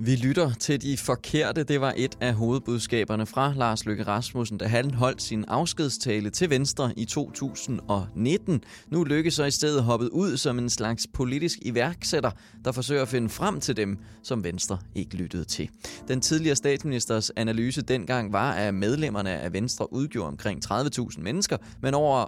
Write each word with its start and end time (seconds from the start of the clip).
Vi 0.00 0.16
lytter 0.16 0.52
til 0.54 0.82
de 0.82 0.96
forkerte. 0.96 1.64
Det 1.64 1.80
var 1.80 1.94
et 1.96 2.18
af 2.20 2.34
hovedbudskaberne 2.34 3.26
fra 3.26 3.52
Lars 3.56 3.86
Løkke 3.86 4.02
Rasmussen, 4.02 4.58
da 4.58 4.66
han 4.66 4.90
holdt 4.90 5.22
sin 5.22 5.44
afskedstale 5.48 6.30
til 6.30 6.50
Venstre 6.50 6.92
i 6.96 7.04
2019. 7.04 8.60
Nu 8.90 9.04
Løkke 9.04 9.30
så 9.30 9.44
i 9.44 9.50
stedet 9.50 9.82
hoppet 9.82 10.08
ud 10.08 10.36
som 10.36 10.58
en 10.58 10.70
slags 10.70 11.06
politisk 11.14 11.58
iværksætter, 11.62 12.30
der 12.64 12.72
forsøger 12.72 13.02
at 13.02 13.08
finde 13.08 13.28
frem 13.28 13.60
til 13.60 13.76
dem, 13.76 13.98
som 14.22 14.44
Venstre 14.44 14.78
ikke 14.94 15.16
lyttede 15.16 15.44
til. 15.44 15.68
Den 16.08 16.20
tidligere 16.20 16.56
statsministers 16.56 17.30
analyse 17.36 17.82
dengang 17.82 18.32
var, 18.32 18.52
at 18.52 18.74
medlemmerne 18.74 19.30
af 19.30 19.52
Venstre 19.52 19.92
udgjorde 19.92 20.28
omkring 20.28 20.60
30.000 20.72 21.20
mennesker, 21.20 21.56
men 21.82 21.94
over 21.94 22.24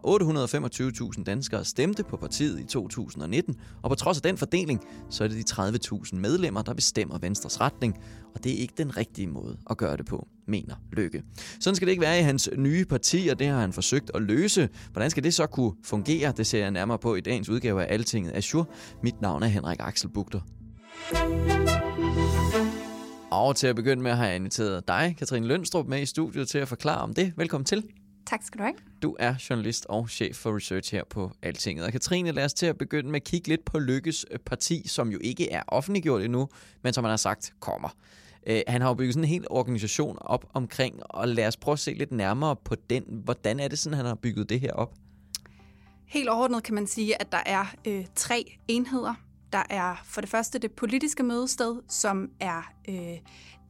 825.000 1.16 1.24
danskere 1.24 1.64
stemte 1.64 2.02
på 2.02 2.16
partiet 2.16 2.60
i 2.60 2.64
2019. 2.64 3.56
Og 3.82 3.90
på 3.90 3.94
trods 3.94 4.18
af 4.18 4.22
den 4.22 4.36
fordeling, 4.36 4.80
så 5.10 5.24
er 5.24 5.28
det 5.28 5.48
de 5.48 5.54
30.000 5.54 6.16
medlemmer, 6.16 6.62
der 6.62 6.74
bestemmer 6.74 7.18
Venstres 7.18 7.59
retning, 7.60 7.96
og 8.34 8.44
det 8.44 8.52
er 8.52 8.56
ikke 8.56 8.74
den 8.78 8.96
rigtige 8.96 9.26
måde 9.26 9.58
at 9.70 9.76
gøre 9.76 9.96
det 9.96 10.06
på, 10.06 10.28
mener 10.46 10.74
Lykke. 10.92 11.22
Sådan 11.60 11.74
skal 11.74 11.86
det 11.86 11.90
ikke 11.90 12.02
være 12.02 12.18
i 12.18 12.22
hans 12.22 12.50
nye 12.56 12.84
parti, 12.84 13.28
og 13.28 13.38
det 13.38 13.46
har 13.46 13.60
han 13.60 13.72
forsøgt 13.72 14.10
at 14.14 14.22
løse. 14.22 14.68
Hvordan 14.92 15.10
skal 15.10 15.24
det 15.24 15.34
så 15.34 15.46
kunne 15.46 15.72
fungere? 15.84 16.32
Det 16.36 16.46
ser 16.46 16.58
jeg 16.58 16.70
nærmere 16.70 16.98
på 16.98 17.14
i 17.14 17.20
dagens 17.20 17.48
udgave 17.48 17.84
af 17.84 17.94
Altinget 17.94 18.36
Azure. 18.36 18.64
Mit 19.02 19.20
navn 19.20 19.42
er 19.42 19.46
Henrik 19.46 19.78
Axel 19.80 20.08
Bugter. 20.08 20.40
Og 23.30 23.56
til 23.56 23.66
at 23.66 23.76
begynde 23.76 24.02
med 24.02 24.12
har 24.12 24.26
jeg 24.26 24.36
inviteret 24.36 24.88
dig, 24.88 25.14
Katrine 25.18 25.46
Lønstrup, 25.46 25.86
med 25.86 26.02
i 26.02 26.06
studiet 26.06 26.48
til 26.48 26.58
at 26.58 26.68
forklare 26.68 27.00
om 27.00 27.14
det. 27.14 27.32
Velkommen 27.36 27.64
til. 27.64 27.84
Tak 28.26 28.42
skal 28.42 28.58
du 28.58 28.62
have. 28.62 28.74
Du 29.02 29.16
er 29.18 29.34
journalist 29.50 29.86
og 29.88 30.10
chef 30.10 30.36
for 30.36 30.56
research 30.56 30.94
her 30.94 31.04
på 31.10 31.30
Altinget. 31.42 31.86
Og 31.86 31.92
Katrine, 31.92 32.32
lad 32.32 32.44
os 32.44 32.54
til 32.54 32.66
at 32.66 32.78
begynde 32.78 33.10
med 33.10 33.20
at 33.20 33.24
kigge 33.24 33.48
lidt 33.48 33.64
på 33.64 33.78
Lykkes 33.78 34.26
øh, 34.30 34.38
parti, 34.38 34.88
som 34.88 35.08
jo 35.08 35.18
ikke 35.20 35.50
er 35.50 35.62
offentliggjort 35.68 36.22
endnu, 36.22 36.48
men 36.82 36.92
som 36.92 37.02
man 37.02 37.10
har 37.10 37.16
sagt 37.16 37.52
kommer. 37.60 37.88
Øh, 38.46 38.60
han 38.68 38.80
har 38.80 38.88
jo 38.88 38.94
bygget 38.94 39.14
sådan 39.14 39.24
en 39.24 39.28
hel 39.28 39.46
organisation 39.50 40.18
op 40.20 40.44
omkring, 40.54 41.00
og 41.00 41.28
lad 41.28 41.46
os 41.46 41.56
prøve 41.56 41.72
at 41.72 41.78
se 41.78 41.92
lidt 41.92 42.12
nærmere 42.12 42.56
på 42.56 42.74
den. 42.90 43.04
Hvordan 43.24 43.60
er 43.60 43.68
det 43.68 43.78
sådan, 43.78 43.96
han 43.96 44.06
har 44.06 44.14
bygget 44.14 44.48
det 44.48 44.60
her 44.60 44.72
op? 44.72 44.94
Helt 46.06 46.28
overordnet 46.28 46.62
kan 46.62 46.74
man 46.74 46.86
sige, 46.86 47.20
at 47.20 47.32
der 47.32 47.42
er 47.46 47.74
øh, 47.86 48.06
tre 48.14 48.58
enheder. 48.68 49.14
Der 49.52 49.62
er 49.70 50.02
for 50.04 50.20
det 50.20 50.30
første 50.30 50.58
det 50.58 50.72
politiske 50.72 51.22
mødested, 51.22 51.76
som 51.88 52.30
er 52.40 52.72
øh, 52.88 53.18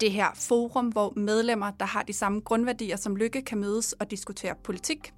det 0.01 0.13
her 0.13 0.29
forum, 0.35 0.89
hvor 0.89 1.13
medlemmer, 1.17 1.71
der 1.71 1.87
har 1.87 2.03
de 2.03 2.13
samme 2.13 2.41
grundværdier 2.41 2.97
som 2.97 3.17
Lykke, 3.17 3.43
kan 3.43 3.59
mødes 3.59 3.93
og 3.93 4.11
diskutere 4.11 4.55
politik. 4.65 5.13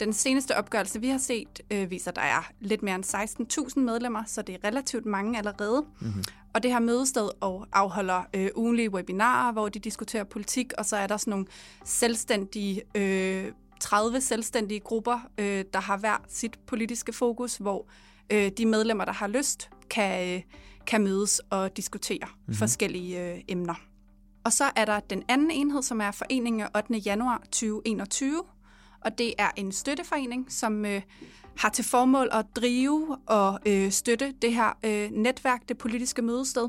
Den 0.00 0.12
seneste 0.12 0.56
opgørelse, 0.56 1.00
vi 1.00 1.08
har 1.08 1.18
set, 1.18 1.60
øh, 1.70 1.90
viser, 1.90 2.10
at 2.10 2.16
der 2.16 2.22
er 2.22 2.50
lidt 2.60 2.82
mere 2.82 2.94
end 2.94 3.04
16.000 3.76 3.80
medlemmer, 3.80 4.24
så 4.26 4.42
det 4.42 4.54
er 4.54 4.68
relativt 4.68 5.06
mange 5.06 5.38
allerede. 5.38 5.84
Mm-hmm. 6.00 6.22
Og 6.54 6.62
det 6.62 6.70
her 6.70 6.80
mødested 6.80 7.28
og 7.40 7.66
afholder 7.72 8.22
øh, 8.34 8.48
ugenlige 8.56 8.90
webinarer, 8.90 9.52
hvor 9.52 9.68
de 9.68 9.78
diskuterer 9.78 10.24
politik, 10.24 10.72
og 10.78 10.86
så 10.86 10.96
er 10.96 11.06
der 11.06 11.16
sådan 11.16 11.30
nogle 11.30 11.46
selvstændige, 11.84 12.82
øh, 12.94 13.52
30 13.80 14.20
selvstændige 14.20 14.80
grupper, 14.80 15.18
øh, 15.38 15.64
der 15.72 15.80
har 15.80 15.96
hver 15.96 16.24
sit 16.28 16.58
politiske 16.66 17.12
fokus, 17.12 17.56
hvor 17.56 17.86
øh, 18.32 18.50
de 18.58 18.66
medlemmer, 18.66 19.04
der 19.04 19.12
har 19.12 19.26
lyst, 19.26 19.70
kan, 19.90 20.36
øh, 20.36 20.42
kan 20.86 21.04
mødes 21.04 21.40
og 21.50 21.76
diskutere 21.76 22.26
mm-hmm. 22.26 22.54
forskellige 22.54 23.32
øh, 23.32 23.40
emner. 23.48 23.74
Og 24.46 24.52
så 24.52 24.70
er 24.76 24.84
der 24.84 25.00
den 25.00 25.22
anden 25.28 25.50
enhed, 25.50 25.82
som 25.82 26.00
er 26.00 26.10
foreningen 26.10 26.60
af 26.60 26.68
8. 26.76 26.94
januar 26.94 27.38
2021, 27.38 28.42
og 29.00 29.18
det 29.18 29.34
er 29.38 29.50
en 29.56 29.72
støtteforening, 29.72 30.52
som 30.52 30.84
øh, 30.84 31.02
har 31.58 31.68
til 31.68 31.84
formål 31.84 32.28
at 32.32 32.46
drive 32.56 33.18
og 33.26 33.60
øh, 33.66 33.90
støtte 33.90 34.34
det 34.42 34.54
her 34.54 34.78
øh, 34.82 35.10
netværk, 35.10 35.68
det 35.68 35.78
politiske 35.78 36.22
mødested, 36.22 36.68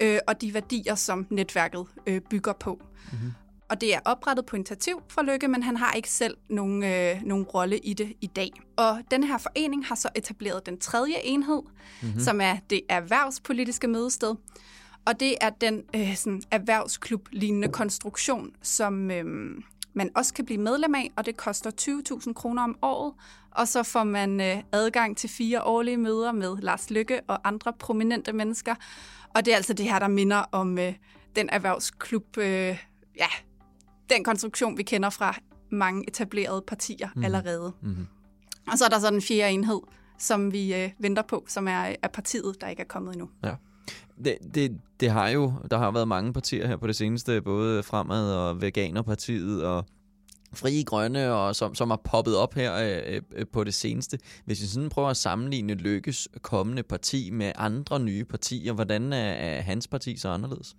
øh, 0.00 0.18
og 0.26 0.40
de 0.40 0.54
værdier, 0.54 0.94
som 0.94 1.26
netværket 1.30 1.86
øh, 2.06 2.20
bygger 2.20 2.52
på. 2.52 2.80
Mm-hmm. 3.12 3.32
Og 3.70 3.80
det 3.80 3.94
er 3.94 4.00
oprettet 4.04 4.46
på 4.46 4.56
initiativ 4.56 5.02
fra 5.08 5.22
Lykke, 5.22 5.48
men 5.48 5.62
han 5.62 5.76
har 5.76 5.92
ikke 5.92 6.10
selv 6.10 6.36
nogen, 6.50 6.82
øh, 6.82 7.22
nogen 7.22 7.44
rolle 7.44 7.78
i 7.78 7.94
det 7.94 8.12
i 8.20 8.26
dag. 8.26 8.50
Og 8.76 9.02
den 9.10 9.24
her 9.24 9.38
forening 9.38 9.86
har 9.86 9.94
så 9.94 10.08
etableret 10.14 10.66
den 10.66 10.78
tredje 10.78 11.14
enhed, 11.24 11.62
mm-hmm. 12.02 12.20
som 12.20 12.40
er 12.40 12.56
det 12.70 12.80
erhvervspolitiske 12.88 13.88
mødested. 13.88 14.34
Og 15.04 15.20
det 15.20 15.34
er 15.40 15.50
den 15.50 15.82
øh, 15.94 16.16
sådan 16.16 16.42
erhvervsklub-lignende 16.50 17.68
konstruktion, 17.68 18.50
som 18.62 19.10
øh, 19.10 19.24
man 19.92 20.10
også 20.14 20.34
kan 20.34 20.44
blive 20.44 20.60
medlem 20.60 20.94
af, 20.94 21.10
og 21.16 21.26
det 21.26 21.36
koster 21.36 21.70
20.000 22.26 22.32
kroner 22.32 22.62
om 22.62 22.78
året. 22.82 23.12
Og 23.50 23.68
så 23.68 23.82
får 23.82 24.04
man 24.04 24.40
øh, 24.40 24.62
adgang 24.72 25.16
til 25.16 25.30
fire 25.30 25.62
årlige 25.62 25.96
møder 25.96 26.32
med 26.32 26.56
Lars 26.56 26.90
Lykke 26.90 27.20
og 27.26 27.48
andre 27.48 27.72
prominente 27.72 28.32
mennesker. 28.32 28.74
Og 29.34 29.44
det 29.44 29.52
er 29.52 29.56
altså 29.56 29.72
det 29.72 29.86
her, 29.86 29.98
der 29.98 30.08
minder 30.08 30.44
om 30.52 30.78
øh, 30.78 30.94
den 31.36 31.48
erhvervsklub, 31.48 32.38
øh, 32.38 32.78
ja, 33.18 33.28
den 34.10 34.24
konstruktion, 34.24 34.78
vi 34.78 34.82
kender 34.82 35.10
fra 35.10 35.36
mange 35.70 36.08
etablerede 36.08 36.62
partier 36.66 37.08
mm. 37.16 37.24
allerede. 37.24 37.72
Mm-hmm. 37.82 38.06
Og 38.72 38.78
så 38.78 38.84
er 38.84 38.88
der 38.88 38.98
så 38.98 39.10
den 39.10 39.22
fjerde 39.22 39.52
enhed, 39.52 39.80
som 40.18 40.52
vi 40.52 40.74
øh, 40.74 40.90
venter 40.98 41.22
på, 41.22 41.44
som 41.48 41.68
er, 41.68 41.94
er 42.02 42.08
partiet, 42.08 42.56
der 42.60 42.68
ikke 42.68 42.82
er 42.82 42.86
kommet 42.86 43.12
endnu. 43.12 43.28
Ja. 43.44 43.54
Det, 44.24 44.38
det, 44.54 44.80
det 45.00 45.10
har 45.10 45.28
jo, 45.28 45.52
der 45.70 45.78
har 45.78 45.90
været 45.90 46.08
mange 46.08 46.32
partier 46.32 46.66
her 46.66 46.76
på 46.76 46.86
det 46.86 46.96
seneste, 46.96 47.42
både 47.42 47.82
Fremad 47.82 48.34
og 48.34 48.60
Veganerpartiet 48.60 49.64
og 49.64 49.84
Frie 50.52 50.84
Grønne, 50.84 51.32
og 51.32 51.56
som, 51.56 51.74
som 51.74 51.90
har 51.90 52.00
poppet 52.04 52.36
op 52.36 52.54
her 52.54 52.74
øh, 52.74 53.22
øh, 53.32 53.46
på 53.52 53.64
det 53.64 53.74
seneste. 53.74 54.18
Hvis 54.44 54.62
vi 54.62 54.66
sådan 54.66 54.88
prøver 54.88 55.08
at 55.08 55.16
sammenligne 55.16 55.74
Lykkes 55.74 56.28
kommende 56.42 56.82
parti 56.82 57.30
med 57.30 57.52
andre 57.56 58.00
nye 58.00 58.24
partier, 58.24 58.72
hvordan 58.72 59.12
er, 59.12 59.32
er 59.32 59.60
hans 59.60 59.88
parti 59.88 60.16
så 60.16 60.28
anderledes? 60.28 60.76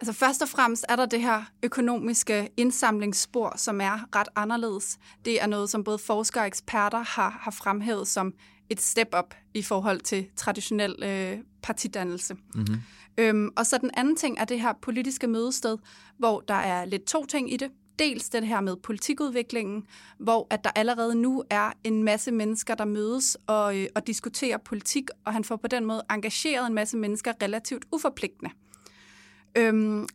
Altså 0.00 0.12
først 0.12 0.42
og 0.42 0.48
fremmest 0.48 0.84
er 0.88 0.96
der 0.96 1.06
det 1.06 1.20
her 1.20 1.42
økonomiske 1.62 2.48
indsamlingsspor, 2.56 3.54
som 3.56 3.80
er 3.80 4.16
ret 4.16 4.28
anderledes. 4.36 4.98
Det 5.24 5.42
er 5.42 5.46
noget, 5.46 5.70
som 5.70 5.84
både 5.84 5.98
forskere 5.98 6.42
og 6.42 6.46
eksperter 6.46 6.98
har, 6.98 7.38
har 7.40 7.50
fremhævet 7.50 8.08
som 8.08 8.34
et 8.70 8.80
step 8.80 9.08
up 9.18 9.34
i 9.54 9.62
forhold 9.62 10.00
til 10.00 10.26
traditionel 10.36 10.96
øh, 11.02 11.38
partidannelse. 11.62 12.34
Mm-hmm. 12.54 12.76
Øhm, 13.18 13.50
og 13.56 13.66
så 13.66 13.78
den 13.80 13.90
anden 13.94 14.16
ting 14.16 14.38
er 14.38 14.44
det 14.44 14.60
her 14.60 14.72
politiske 14.82 15.26
mødested, 15.26 15.78
hvor 16.18 16.40
der 16.40 16.54
er 16.54 16.84
lidt 16.84 17.04
to 17.04 17.26
ting 17.26 17.52
i 17.52 17.56
det. 17.56 17.70
Dels 17.98 18.28
det 18.28 18.46
her 18.46 18.60
med 18.60 18.76
politikudviklingen, 18.76 19.82
hvor 20.18 20.46
at 20.50 20.64
der 20.64 20.70
allerede 20.74 21.14
nu 21.14 21.44
er 21.50 21.72
en 21.84 22.02
masse 22.02 22.32
mennesker, 22.32 22.74
der 22.74 22.84
mødes 22.84 23.36
og, 23.46 23.78
øh, 23.78 23.86
og 23.94 24.06
diskuterer 24.06 24.58
politik, 24.58 25.04
og 25.24 25.32
han 25.32 25.44
får 25.44 25.56
på 25.56 25.68
den 25.68 25.84
måde 25.84 26.02
engageret 26.10 26.66
en 26.66 26.74
masse 26.74 26.96
mennesker 26.96 27.32
relativt 27.42 27.84
uforpligtende. 27.92 28.50
Øhm, 29.56 30.06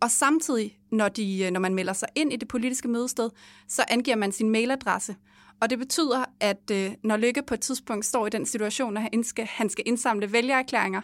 og 0.00 0.10
samtidig, 0.10 0.78
når, 0.92 1.08
de, 1.08 1.44
øh, 1.44 1.50
når 1.50 1.60
man 1.60 1.74
melder 1.74 1.92
sig 1.92 2.08
ind 2.14 2.32
i 2.32 2.36
det 2.36 2.48
politiske 2.48 2.88
mødested, 2.88 3.30
så 3.68 3.84
angiver 3.88 4.16
man 4.16 4.32
sin 4.32 4.50
mailadresse. 4.50 5.16
Og 5.60 5.70
det 5.70 5.78
betyder, 5.78 6.24
at 6.40 6.70
øh, 6.72 6.92
når 7.04 7.16
Lykke 7.16 7.42
på 7.42 7.54
et 7.54 7.60
tidspunkt 7.60 8.04
står 8.04 8.26
i 8.26 8.30
den 8.30 8.46
situation, 8.46 8.96
at 8.96 9.02
han 9.02 9.24
skal, 9.24 9.46
han 9.46 9.70
skal 9.70 9.84
indsamle 9.86 10.32
vælgererklæringer, 10.32 11.00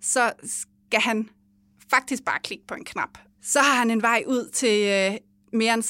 så 0.00 0.32
skal 0.44 1.00
han 1.00 1.28
faktisk 1.90 2.24
bare 2.24 2.40
klikke 2.44 2.66
på 2.66 2.74
en 2.74 2.84
knap. 2.84 3.18
Så 3.42 3.60
har 3.60 3.74
han 3.74 3.90
en 3.90 4.02
vej 4.02 4.24
ud 4.26 4.50
til 4.52 4.88
øh, 4.88 5.18
mere 5.52 5.74
end 5.74 5.82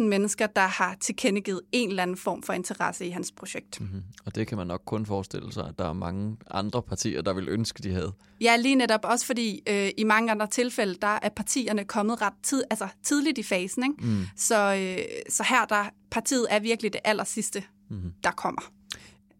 16.000 0.00 0.02
mennesker, 0.02 0.46
der 0.46 0.66
har 0.66 0.96
tilkendegivet 1.00 1.60
en 1.72 1.88
eller 1.88 2.02
anden 2.02 2.16
form 2.16 2.42
for 2.42 2.52
interesse 2.52 3.06
i 3.06 3.10
hans 3.10 3.32
projekt. 3.32 3.80
Mm-hmm. 3.80 4.02
Og 4.24 4.34
det 4.34 4.46
kan 4.46 4.58
man 4.58 4.66
nok 4.66 4.82
kun 4.84 5.06
forestille 5.06 5.52
sig, 5.52 5.68
at 5.68 5.78
der 5.78 5.88
er 5.88 5.92
mange 5.92 6.36
andre 6.50 6.82
partier, 6.82 7.22
der 7.22 7.32
vil 7.32 7.48
ønske, 7.48 7.82
de 7.82 7.92
havde. 7.92 8.12
Ja, 8.40 8.56
lige 8.56 8.74
netop 8.74 9.00
også 9.04 9.26
fordi 9.26 9.62
øh, 9.68 9.90
i 9.98 10.04
mange 10.04 10.30
andre 10.30 10.46
tilfælde, 10.46 10.94
der 11.02 11.18
er 11.22 11.28
partierne 11.28 11.84
kommet 11.84 12.22
ret 12.22 12.34
tid, 12.42 12.64
altså 12.70 12.88
tidligt 13.02 13.38
i 13.38 13.42
fasen. 13.42 13.82
Ikke? 13.82 14.06
Mm. 14.06 14.24
Så, 14.36 14.74
øh, 14.74 15.04
så 15.28 15.44
her 15.48 15.64
der 15.64 15.84
partiet 16.10 16.46
er 16.50 16.60
virkelig 16.60 16.92
det 16.92 17.00
aller 17.04 17.24
sidste, 17.24 17.64
mm-hmm. 17.90 18.12
der 18.24 18.30
kommer. 18.30 18.62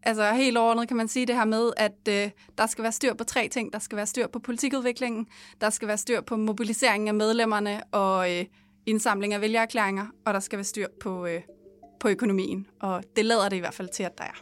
Altså 0.03 0.33
helt 0.33 0.57
overordnet 0.57 0.87
kan 0.87 0.97
man 0.97 1.07
sige 1.07 1.25
det 1.25 1.35
her 1.35 1.45
med, 1.45 1.71
at 1.77 2.07
øh, 2.09 2.29
der 2.57 2.67
skal 2.67 2.83
være 2.83 2.91
styr 2.91 3.13
på 3.13 3.23
tre 3.23 3.47
ting. 3.47 3.73
Der 3.73 3.79
skal 3.79 3.95
være 3.95 4.05
styr 4.05 4.27
på 4.27 4.39
politikudviklingen, 4.39 5.27
der 5.61 5.69
skal 5.69 5.87
være 5.87 5.97
styr 5.97 6.21
på 6.21 6.37
mobiliseringen 6.37 7.07
af 7.07 7.13
medlemmerne 7.13 7.83
og 7.83 8.37
øh, 8.37 8.45
indsamling 8.85 9.33
af 9.33 9.41
vælgererklæringer, 9.41 10.05
og 10.25 10.33
der 10.33 10.39
skal 10.39 10.57
være 10.57 10.63
styr 10.63 10.87
på, 11.01 11.25
øh, 11.25 11.41
på 11.99 12.09
økonomien, 12.09 12.67
og 12.81 13.03
det 13.15 13.25
lader 13.25 13.49
det 13.49 13.57
i 13.57 13.59
hvert 13.59 13.73
fald 13.73 13.89
til, 13.93 14.03
at 14.03 14.17
der 14.17 14.23
er. 14.23 14.41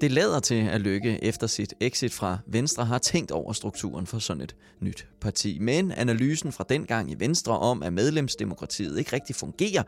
Det 0.00 0.12
lader 0.12 0.40
til, 0.40 0.68
at 0.68 0.80
Lykke 0.80 1.24
efter 1.24 1.46
sit 1.46 1.74
exit 1.80 2.12
fra 2.12 2.38
Venstre 2.46 2.84
har 2.84 2.98
tænkt 2.98 3.30
over 3.30 3.52
strukturen 3.52 4.06
for 4.06 4.18
sådan 4.18 4.42
et 4.42 4.56
nyt 4.80 5.06
parti. 5.20 5.58
Men 5.58 5.92
analysen 5.92 6.52
fra 6.52 6.64
dengang 6.68 7.10
i 7.10 7.14
Venstre 7.18 7.58
om, 7.58 7.82
at 7.82 7.92
medlemsdemokratiet 7.92 8.98
ikke 8.98 9.12
rigtig 9.12 9.36
fungerer, 9.36 9.82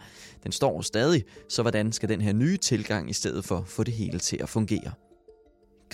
den 0.44 0.52
står 0.52 0.80
stadig. 0.80 1.24
Så 1.48 1.62
hvordan 1.62 1.92
skal 1.92 2.08
den 2.08 2.20
her 2.20 2.32
nye 2.32 2.56
tilgang 2.56 3.10
i 3.10 3.12
stedet 3.12 3.44
for 3.44 3.64
få 3.66 3.84
det 3.84 3.94
hele 3.94 4.18
til 4.18 4.42
at 4.42 4.48
fungere? 4.48 4.92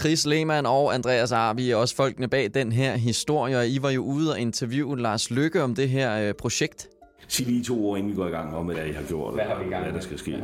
Chris 0.00 0.26
Lehmann 0.26 0.66
og 0.66 0.94
Andreas 0.94 1.32
Arbi 1.32 1.70
er 1.70 1.76
også 1.76 1.96
folkene 1.96 2.28
bag 2.28 2.50
den 2.54 2.72
her 2.72 2.96
historie, 2.96 3.58
og 3.58 3.68
I 3.68 3.82
var 3.82 3.90
jo 3.90 4.04
ude 4.04 4.30
og 4.30 4.40
interviewe 4.40 5.00
Lars 5.00 5.30
Lykke 5.30 5.62
om 5.62 5.74
det 5.74 5.88
her 5.88 6.28
øh, 6.28 6.34
projekt. 6.34 6.88
Sig 7.28 7.46
lige 7.46 7.64
to 7.64 7.86
ord, 7.86 7.98
inden 7.98 8.12
vi 8.12 8.16
går 8.16 8.26
i 8.26 8.30
gang 8.30 8.56
om, 8.56 8.66
hvad 8.66 8.86
I 8.86 8.92
har 8.92 9.02
gjort, 9.02 9.34
hvad, 9.34 9.44
har 9.44 9.64
vi 9.64 9.70
gang 9.70 9.84
hvad 9.84 9.92
der 9.92 10.00
skal 10.00 10.18
ske. 10.18 10.30
Ja. 10.30 10.36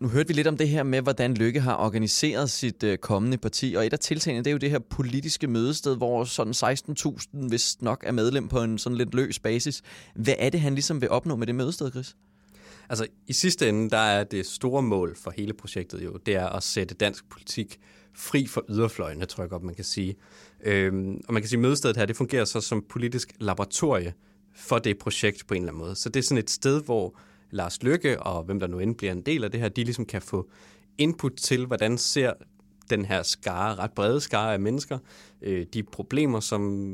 Nu 0.00 0.08
hørte 0.08 0.28
vi 0.28 0.34
lidt 0.34 0.46
om 0.46 0.56
det 0.56 0.68
her 0.68 0.82
med, 0.82 1.02
hvordan 1.02 1.34
Lykke 1.34 1.60
har 1.60 1.76
organiseret 1.76 2.50
sit 2.50 2.82
øh, 2.82 2.98
kommende 2.98 3.38
parti, 3.38 3.74
og 3.78 3.86
et 3.86 3.92
af 3.92 3.98
tiltagene, 3.98 4.38
det 4.38 4.46
er 4.46 4.52
jo 4.52 4.58
det 4.58 4.70
her 4.70 4.78
politiske 4.78 5.46
mødested, 5.46 5.96
hvor 5.96 6.24
sådan 6.24 6.52
16.000 6.52 7.48
hvis 7.48 7.82
nok 7.82 8.04
er 8.06 8.12
medlem 8.12 8.48
på 8.48 8.62
en 8.62 8.78
sådan 8.78 8.98
lidt 8.98 9.14
løs 9.14 9.38
basis. 9.38 9.82
Hvad 10.14 10.34
er 10.38 10.50
det, 10.50 10.60
han 10.60 10.74
ligesom 10.74 11.00
vil 11.00 11.10
opnå 11.10 11.36
med 11.36 11.46
det 11.46 11.54
mødested, 11.54 11.90
Chris? 11.90 12.16
Altså, 12.88 13.06
i 13.26 13.32
sidste 13.32 13.68
ende, 13.68 13.90
der 13.90 13.96
er 13.96 14.24
det 14.24 14.46
store 14.46 14.82
mål 14.82 15.16
for 15.16 15.30
hele 15.30 15.52
projektet 15.52 16.04
jo, 16.04 16.16
det 16.26 16.34
er 16.34 16.46
at 16.46 16.62
sætte 16.62 16.94
dansk 16.94 17.28
politik 17.28 17.80
fri 18.14 18.46
for 18.46 18.64
yderfløjene, 18.68 19.24
tror 19.24 19.42
jeg 19.42 19.50
godt, 19.50 19.62
man 19.62 19.74
kan 19.74 19.84
sige. 19.84 20.16
Øhm, 20.64 21.20
og 21.28 21.34
man 21.34 21.42
kan 21.42 21.48
sige, 21.48 21.56
at 21.56 21.62
mødestedet 21.62 21.96
her, 21.96 22.06
det 22.06 22.16
fungerer 22.16 22.44
så 22.44 22.60
som 22.60 22.84
politisk 22.88 23.32
laboratorie 23.40 24.14
for 24.54 24.78
det 24.78 24.98
projekt 24.98 25.46
på 25.46 25.54
en 25.54 25.62
eller 25.62 25.72
anden 25.72 25.84
måde. 25.84 25.94
Så 25.94 26.08
det 26.08 26.20
er 26.20 26.24
sådan 26.24 26.38
et 26.38 26.50
sted, 26.50 26.82
hvor 26.82 27.18
Lars 27.50 27.82
Lykke 27.82 28.22
og 28.22 28.44
hvem 28.44 28.60
der 28.60 28.66
nu 28.66 28.78
end 28.78 28.94
bliver 28.94 29.12
en 29.12 29.22
del 29.22 29.44
af 29.44 29.50
det 29.50 29.60
her, 29.60 29.68
de 29.68 29.84
ligesom 29.84 30.06
kan 30.06 30.22
få 30.22 30.50
input 30.98 31.32
til, 31.32 31.66
hvordan 31.66 31.98
ser 31.98 32.32
den 32.90 33.04
her 33.04 33.22
skare, 33.22 33.74
ret 33.74 33.92
brede 33.92 34.20
skare 34.20 34.52
af 34.52 34.60
mennesker, 34.60 34.98
øh, 35.42 35.66
de 35.74 35.82
problemer, 35.82 36.40
som 36.40 36.92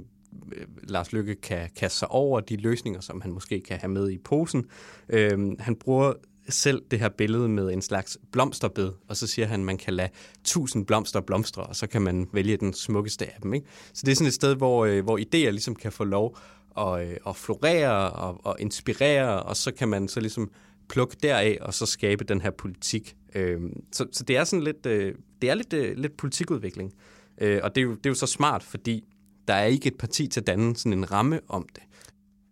Øh, 0.57 0.67
Lars 0.83 1.13
Lykke 1.13 1.35
kan 1.35 1.71
kaste 1.77 1.99
sig 1.99 2.11
over, 2.11 2.41
de 2.41 2.57
løsninger, 2.57 3.01
som 3.01 3.21
han 3.21 3.33
måske 3.33 3.61
kan 3.61 3.79
have 3.79 3.91
med 3.91 4.11
i 4.11 4.19
posen. 4.19 4.65
Øh, 5.09 5.39
han 5.59 5.77
bruger 5.77 6.13
selv 6.49 6.83
det 6.91 6.99
her 6.99 7.09
billede 7.09 7.49
med 7.49 7.73
en 7.73 7.83
slags 7.83 8.19
blomsterbed, 8.33 8.93
og 9.09 9.17
så 9.17 9.27
siger 9.27 9.47
han, 9.47 9.61
at 9.61 9.67
man 9.67 9.79
kan 9.79 9.95
lade 9.95 10.09
tusind 10.45 10.87
blomster 10.87 11.21
blomstre, 11.21 11.63
og 11.63 11.77
så 11.77 11.87
kan 11.87 12.03
man 12.03 12.29
vælge 12.33 12.57
den 12.57 12.73
smukkeste 12.73 13.27
af 13.27 13.39
dem. 13.43 13.55
Ikke? 13.55 13.67
Så 13.95 14.03
det 14.07 14.13
er 14.13 14.17
sådan 14.17 14.27
et 14.27 14.35
sted, 14.35 14.55
hvor, 14.55 14.85
øh, 14.85 15.05
hvor 15.05 15.19
idéer 15.19 15.51
ligesom 15.51 15.75
kan 15.75 15.93
få 15.93 16.05
lov 16.05 16.37
at, 16.79 17.09
øh, 17.09 17.17
at 17.27 17.37
florere 17.37 18.11
og, 18.11 18.47
og 18.47 18.57
inspirere, 18.61 19.43
og 19.43 19.57
så 19.57 19.73
kan 19.73 19.89
man 19.89 20.09
så 20.09 20.21
ligesom 20.21 20.51
plukke 20.89 21.17
deraf, 21.23 21.59
og 21.61 21.75
så 21.75 21.87
skabe 21.87 22.25
den 22.25 22.41
her 22.41 22.51
politik. 22.51 23.17
Øh, 23.35 23.61
så, 23.93 24.07
så 24.13 24.25
det 24.25 24.37
er 24.37 24.45
sådan 24.45 24.63
lidt, 24.63 24.87
øh, 24.87 25.15
det 25.43 25.51
er 25.51 25.55
lidt, 25.55 25.73
øh, 25.73 25.97
lidt 25.97 26.17
politikudvikling. 26.17 26.93
Øh, 27.39 27.61
og 27.63 27.75
det 27.75 27.81
er, 27.81 27.85
jo, 27.85 27.91
det 27.91 28.07
er 28.07 28.11
jo 28.11 28.15
så 28.15 28.27
smart, 28.27 28.63
fordi 28.63 29.05
der 29.49 29.55
er 29.55 29.65
ikke 29.65 29.87
et 29.87 29.99
parti 29.99 30.27
til 30.27 30.41
at 30.41 30.47
danne 30.47 30.77
sådan 30.77 30.93
en 30.93 31.13
ramme 31.13 31.41
om 31.49 31.67
det. 31.75 31.83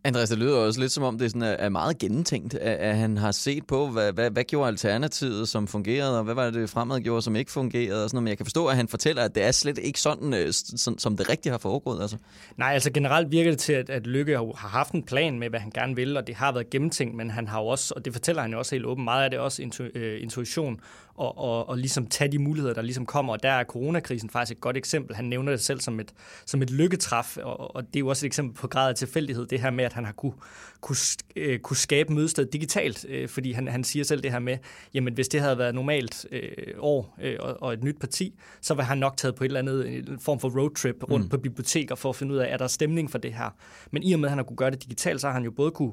Andreas, 0.04 0.28
det 0.28 0.38
lyder 0.38 0.56
også 0.56 0.80
lidt 0.80 0.92
som 0.92 1.04
om, 1.04 1.18
det 1.18 1.30
sådan 1.30 1.56
er 1.58 1.68
meget 1.68 1.98
gennemtænkt, 1.98 2.54
at 2.54 2.96
han 2.96 3.16
har 3.16 3.32
set 3.32 3.66
på, 3.66 3.88
hvad, 3.88 4.12
hvad, 4.12 4.30
hvad 4.30 4.44
gjorde 4.44 4.68
alternativet, 4.68 5.48
som 5.48 5.66
fungerede, 5.66 6.18
og 6.18 6.24
hvad 6.24 6.34
var 6.34 6.50
det 6.50 6.70
fremad 6.70 7.00
gjorde, 7.00 7.22
som 7.22 7.36
ikke 7.36 7.52
fungerede. 7.52 8.04
Og 8.04 8.10
sådan 8.10 8.16
noget. 8.16 8.22
Men 8.22 8.28
jeg 8.28 8.36
kan 8.36 8.46
forstå, 8.46 8.66
at 8.66 8.76
han 8.76 8.88
fortæller, 8.88 9.22
at 9.22 9.34
det 9.34 9.44
er 9.44 9.50
slet 9.50 9.78
ikke 9.78 10.00
sådan, 10.00 10.34
øh, 10.34 10.52
sådan 10.52 10.98
som 10.98 11.16
det 11.16 11.28
rigtigt 11.28 11.50
har 11.52 11.58
foregået. 11.58 12.02
Altså. 12.02 12.16
Nej, 12.56 12.72
altså 12.72 12.92
generelt 12.92 13.30
virker 13.30 13.50
det 13.50 13.58
til, 13.58 13.72
at, 13.72 13.90
at 13.90 14.06
Lykke 14.06 14.36
har 14.36 14.68
haft 14.68 14.92
en 14.92 15.02
plan 15.02 15.38
med, 15.38 15.50
hvad 15.50 15.60
han 15.60 15.70
gerne 15.70 15.96
vil, 15.96 16.16
og 16.16 16.26
det 16.26 16.34
har 16.34 16.52
været 16.52 16.70
gennemtænkt, 16.70 17.16
men 17.16 17.30
han 17.30 17.48
har 17.48 17.60
jo 17.60 17.66
også, 17.66 17.94
og 17.96 18.04
det 18.04 18.12
fortæller 18.12 18.42
han 18.42 18.52
jo 18.52 18.58
også 18.58 18.74
helt 18.74 18.86
åbent, 18.86 19.04
meget 19.04 19.24
af 19.24 19.30
det 19.30 19.38
også 19.38 19.62
intu, 19.62 19.82
øh, 19.94 20.22
intuition 20.22 20.80
og, 21.14 21.38
og, 21.38 21.68
og 21.68 21.78
ligesom 21.78 22.06
tage 22.06 22.32
de 22.32 22.38
muligheder, 22.38 22.74
der 22.74 22.82
ligesom 22.82 23.06
kommer. 23.06 23.32
Og 23.32 23.42
der 23.42 23.50
er 23.50 23.64
coronakrisen 23.64 24.30
faktisk 24.30 24.56
et 24.56 24.60
godt 24.60 24.76
eksempel. 24.76 25.16
Han 25.16 25.24
nævner 25.24 25.52
det 25.52 25.60
selv 25.60 25.80
som 25.80 26.00
et, 26.00 26.12
som 26.46 26.62
et 26.62 26.70
lykketræf, 26.70 27.36
og, 27.36 27.76
og 27.76 27.82
det 27.82 27.96
er 27.96 28.00
jo 28.00 28.08
også 28.08 28.26
et 28.26 28.28
eksempel 28.28 28.54
på 28.54 28.68
grad 28.68 28.88
af 28.88 28.94
tilfældighed, 28.94 29.46
det 29.46 29.60
her 29.60 29.70
med, 29.70 29.84
at 29.84 29.92
han 29.92 30.04
har 30.04 30.12
kunne, 30.12 30.32
kunne, 30.80 30.96
øh, 31.36 31.58
kunne 31.58 31.76
skabe 31.76 32.12
mødested 32.12 32.46
digitalt, 32.46 33.06
øh, 33.08 33.28
fordi 33.28 33.52
han, 33.52 33.68
han 33.68 33.84
siger 33.84 34.04
selv 34.04 34.22
det 34.22 34.32
her 34.32 34.38
med, 34.38 34.58
jamen 34.94 35.14
hvis 35.14 35.28
det 35.28 35.40
havde 35.40 35.58
været 35.58 35.74
normalt 35.74 36.26
øh, 36.32 36.50
år 36.78 37.16
øh, 37.22 37.36
og, 37.40 37.62
og 37.62 37.72
et 37.72 37.84
nyt 37.84 37.98
parti, 38.00 38.34
så 38.60 38.74
var 38.74 38.82
han 38.82 38.98
nok 38.98 39.16
taget 39.16 39.34
på 39.34 39.44
et 39.44 39.48
eller 39.48 39.60
andet 39.60 39.88
en 39.88 40.20
form 40.20 40.40
for 40.40 40.60
roadtrip 40.60 41.10
rundt 41.10 41.24
mm. 41.24 41.30
på 41.30 41.38
biblioteker 41.38 41.94
for 41.94 42.08
at 42.08 42.16
finde 42.16 42.34
ud 42.34 42.38
af, 42.38 42.52
er 42.52 42.56
der 42.56 42.66
stemning 42.66 43.10
for 43.10 43.18
det 43.18 43.34
her. 43.34 43.50
Men 43.90 44.02
i 44.02 44.12
og 44.12 44.20
med, 44.20 44.28
at 44.28 44.30
han 44.30 44.38
har 44.38 44.44
kunne 44.44 44.56
gøre 44.56 44.70
det 44.70 44.82
digitalt, 44.82 45.20
så 45.20 45.26
har 45.26 45.34
han 45.34 45.44
jo 45.44 45.50
både 45.50 45.70
kunne 45.70 45.92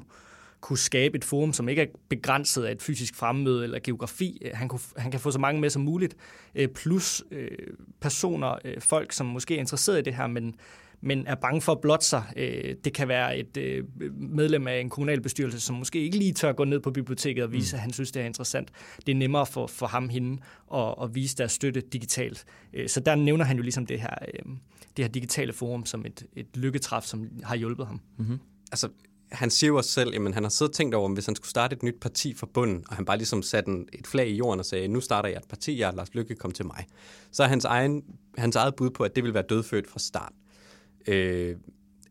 kunne 0.61 0.77
skabe 0.77 1.17
et 1.17 1.23
forum, 1.23 1.53
som 1.53 1.69
ikke 1.69 1.81
er 1.81 1.85
begrænset 2.09 2.63
af 2.63 2.71
et 2.71 2.81
fysisk 2.81 3.15
fremmøde 3.15 3.63
eller 3.63 3.79
geografi. 3.83 4.41
Øh, 4.45 4.51
han, 4.53 4.67
kunne, 4.67 4.79
han 4.97 5.11
kan 5.11 5.19
få 5.19 5.31
så 5.31 5.39
mange 5.39 5.61
med 5.61 5.69
som 5.69 5.81
muligt, 5.81 6.15
øh, 6.55 6.67
plus 6.67 7.23
øh, 7.31 7.47
personer, 8.01 8.57
folk, 8.79 9.11
som 9.11 9.25
måske 9.25 9.55
er 9.55 9.59
interesseret 9.59 9.99
i 9.99 10.01
det 10.01 10.15
her, 10.15 10.27
men, 10.27 10.55
men 11.01 11.27
er 11.27 11.35
bange 11.35 11.61
for 11.61 11.71
at 11.71 11.81
blotte 11.81 12.05
sig. 12.05 12.23
Det 12.83 12.93
kan 12.93 13.07
være 13.07 13.37
et 13.37 13.83
medlem 14.13 14.67
af 14.67 14.79
en 14.79 14.89
kommunalbestyrelse, 14.89 15.59
som 15.59 15.75
måske 15.75 15.99
ikke 15.99 16.17
lige 16.17 16.33
tør 16.33 16.51
gå 16.51 16.63
ned 16.63 16.79
på 16.79 16.91
biblioteket 16.91 17.43
og 17.43 17.51
vise, 17.51 17.75
mm. 17.75 17.77
at 17.77 17.81
han 17.81 17.93
synes, 17.93 18.11
det 18.11 18.21
er 18.21 18.25
interessant. 18.25 18.71
Det 19.05 19.11
er 19.11 19.15
nemmere 19.15 19.45
for, 19.45 19.67
for 19.67 19.87
ham 19.87 20.09
hende 20.09 20.41
at, 20.73 20.95
at 21.01 21.15
vise 21.15 21.37
deres 21.37 21.51
støtte 21.51 21.81
digitalt. 21.81 22.45
Så 22.87 22.99
der 22.99 23.15
nævner 23.15 23.45
han 23.45 23.57
jo 23.57 23.63
ligesom 23.63 23.85
det 23.85 24.01
her, 24.01 24.15
det 24.97 25.05
her 25.05 25.09
digitale 25.09 25.53
forum 25.53 25.85
som 25.85 26.05
et, 26.05 26.25
et 26.35 26.47
lykketræf, 26.55 27.03
som 27.03 27.29
har 27.43 27.55
hjulpet 27.55 27.87
ham. 27.87 28.01
Mm-hmm. 28.17 28.39
Altså, 28.71 28.89
han 29.31 29.49
siger 29.49 29.67
jo 29.67 29.77
også 29.77 29.89
selv, 29.89 30.27
at 30.27 30.33
han 30.33 30.43
har 30.43 30.49
siddet 30.49 30.71
og 30.71 30.75
tænkt 30.75 30.95
over, 30.95 31.09
hvis 31.09 31.25
han 31.25 31.35
skulle 31.35 31.49
starte 31.49 31.75
et 31.75 31.83
nyt 31.83 31.99
parti 32.01 32.33
fra 32.33 32.47
bunden, 32.53 32.83
og 32.89 32.95
han 32.95 33.05
bare 33.05 33.17
ligesom 33.17 33.41
satte 33.41 33.71
en, 33.71 33.87
et 33.93 34.07
flag 34.07 34.27
i 34.27 34.35
jorden 34.35 34.59
og 34.59 34.65
sagde, 34.65 34.87
nu 34.87 35.01
starter 35.01 35.29
jeg 35.29 35.37
et 35.37 35.47
parti, 35.49 35.79
jeg 35.79 35.93
Lars 35.93 36.13
Lykke, 36.13 36.35
kom 36.35 36.51
til 36.51 36.65
mig. 36.65 36.85
Så 37.31 37.43
er 37.43 37.47
hans, 37.47 37.65
egen, 37.65 38.03
hans 38.37 38.55
eget 38.55 38.75
bud 38.75 38.89
på, 38.89 39.03
at 39.03 39.15
det 39.15 39.23
vil 39.23 39.33
være 39.33 39.43
dødfødt 39.49 39.89
fra 39.89 39.99
start, 39.99 40.33
øh, 41.07 41.55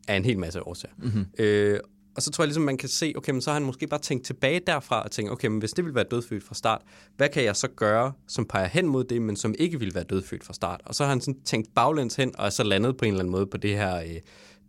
af 0.08 0.16
en 0.16 0.24
hel 0.24 0.38
masse 0.38 0.62
årsager. 0.66 0.94
Mm-hmm. 0.98 1.26
Øh, 1.38 1.80
og 2.16 2.22
så 2.22 2.30
tror 2.30 2.44
jeg 2.44 2.46
ligesom, 2.46 2.62
man 2.62 2.76
kan 2.76 2.88
se, 2.88 3.12
okay, 3.16 3.32
men 3.32 3.40
så 3.40 3.50
har 3.50 3.54
han 3.54 3.66
måske 3.66 3.86
bare 3.86 4.00
tænkt 4.00 4.24
tilbage 4.24 4.60
derfra 4.66 5.02
og 5.02 5.10
tænkt, 5.10 5.32
okay, 5.32 5.48
men 5.48 5.58
hvis 5.58 5.72
det 5.72 5.84
vil 5.84 5.94
være 5.94 6.04
dødfødt 6.10 6.44
fra 6.44 6.54
start, 6.54 6.82
hvad 7.16 7.28
kan 7.28 7.44
jeg 7.44 7.56
så 7.56 7.68
gøre, 7.68 8.12
som 8.28 8.44
peger 8.44 8.66
hen 8.66 8.86
mod 8.86 9.04
det, 9.04 9.22
men 9.22 9.36
som 9.36 9.54
ikke 9.58 9.78
vil 9.78 9.94
være 9.94 10.04
dødfødt 10.04 10.44
fra 10.44 10.54
start? 10.54 10.80
Og 10.84 10.94
så 10.94 11.04
har 11.04 11.10
han 11.10 11.20
sådan 11.20 11.40
tænkt 11.40 11.74
baglæns 11.74 12.16
hen, 12.16 12.36
og 12.38 12.46
er 12.46 12.50
så 12.50 12.62
landet 12.62 12.96
på 12.96 13.04
en 13.04 13.12
eller 13.12 13.20
anden 13.20 13.32
måde 13.32 13.46
på 13.46 13.56
det 13.56 13.76
her, 13.76 13.96
øh, 13.96 14.20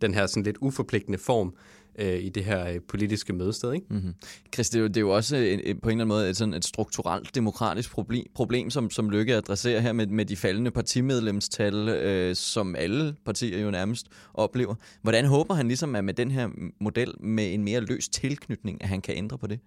den 0.02 0.14
her 0.14 0.28
sådan 0.28 0.44
lidt 0.44 0.58
uforpligtende 0.62 1.18
form, 1.18 1.56
øh, 1.98 2.24
i 2.24 2.30
det 2.30 2.46
her 2.46 2.68
øh, 2.68 2.80
politiske 2.88 3.34
mødested. 3.34 3.74
Ikke? 3.74 3.86
Mm-hmm. 3.90 4.14
Chris, 4.54 4.70
det 4.70 4.78
er 4.78 4.82
jo, 4.82 4.88
det 4.88 4.98
er 4.98 5.02
jo 5.02 5.10
også 5.10 5.36
en, 5.36 5.60
en, 5.64 5.80
på 5.80 5.90
en 5.90 5.92
eller 5.92 5.92
anden 5.92 6.08
måde 6.08 6.30
et, 6.30 6.38
sådan 6.38 6.54
et 6.54 6.66
strukturelt 6.66 7.36
demokratisk 7.36 7.92
problem, 7.92 8.26
problem 8.34 8.70
som, 8.70 8.90
som 8.90 9.10
Lykke 9.10 9.36
adresserer 9.36 9.80
her 9.80 9.94
med, 9.94 10.08
med 10.08 10.26
de 10.26 10.36
faldende 10.36 10.72
partimedlemstal, 10.72 11.90
øh, 11.90 12.36
som 12.36 12.76
alle 12.76 13.16
partier 13.26 13.60
jo 13.60 13.72
nærmest 13.72 14.08
oplever. 14.34 14.76
Hvordan 15.02 15.26
håber 15.26 15.54
han 15.54 15.68
ligesom, 15.68 15.96
at 15.96 16.04
med 16.04 16.14
den 16.14 16.32
her 16.32 16.50
model 16.80 17.14
med 17.20 17.54
en 17.54 17.64
mere 17.64 17.80
løs 17.80 18.10
tilknytning, 18.10 18.82
at 18.82 18.90
han 18.90 19.02
kan 19.02 19.18
ændre 19.18 19.38
på 19.38 19.48
det? 19.48 19.60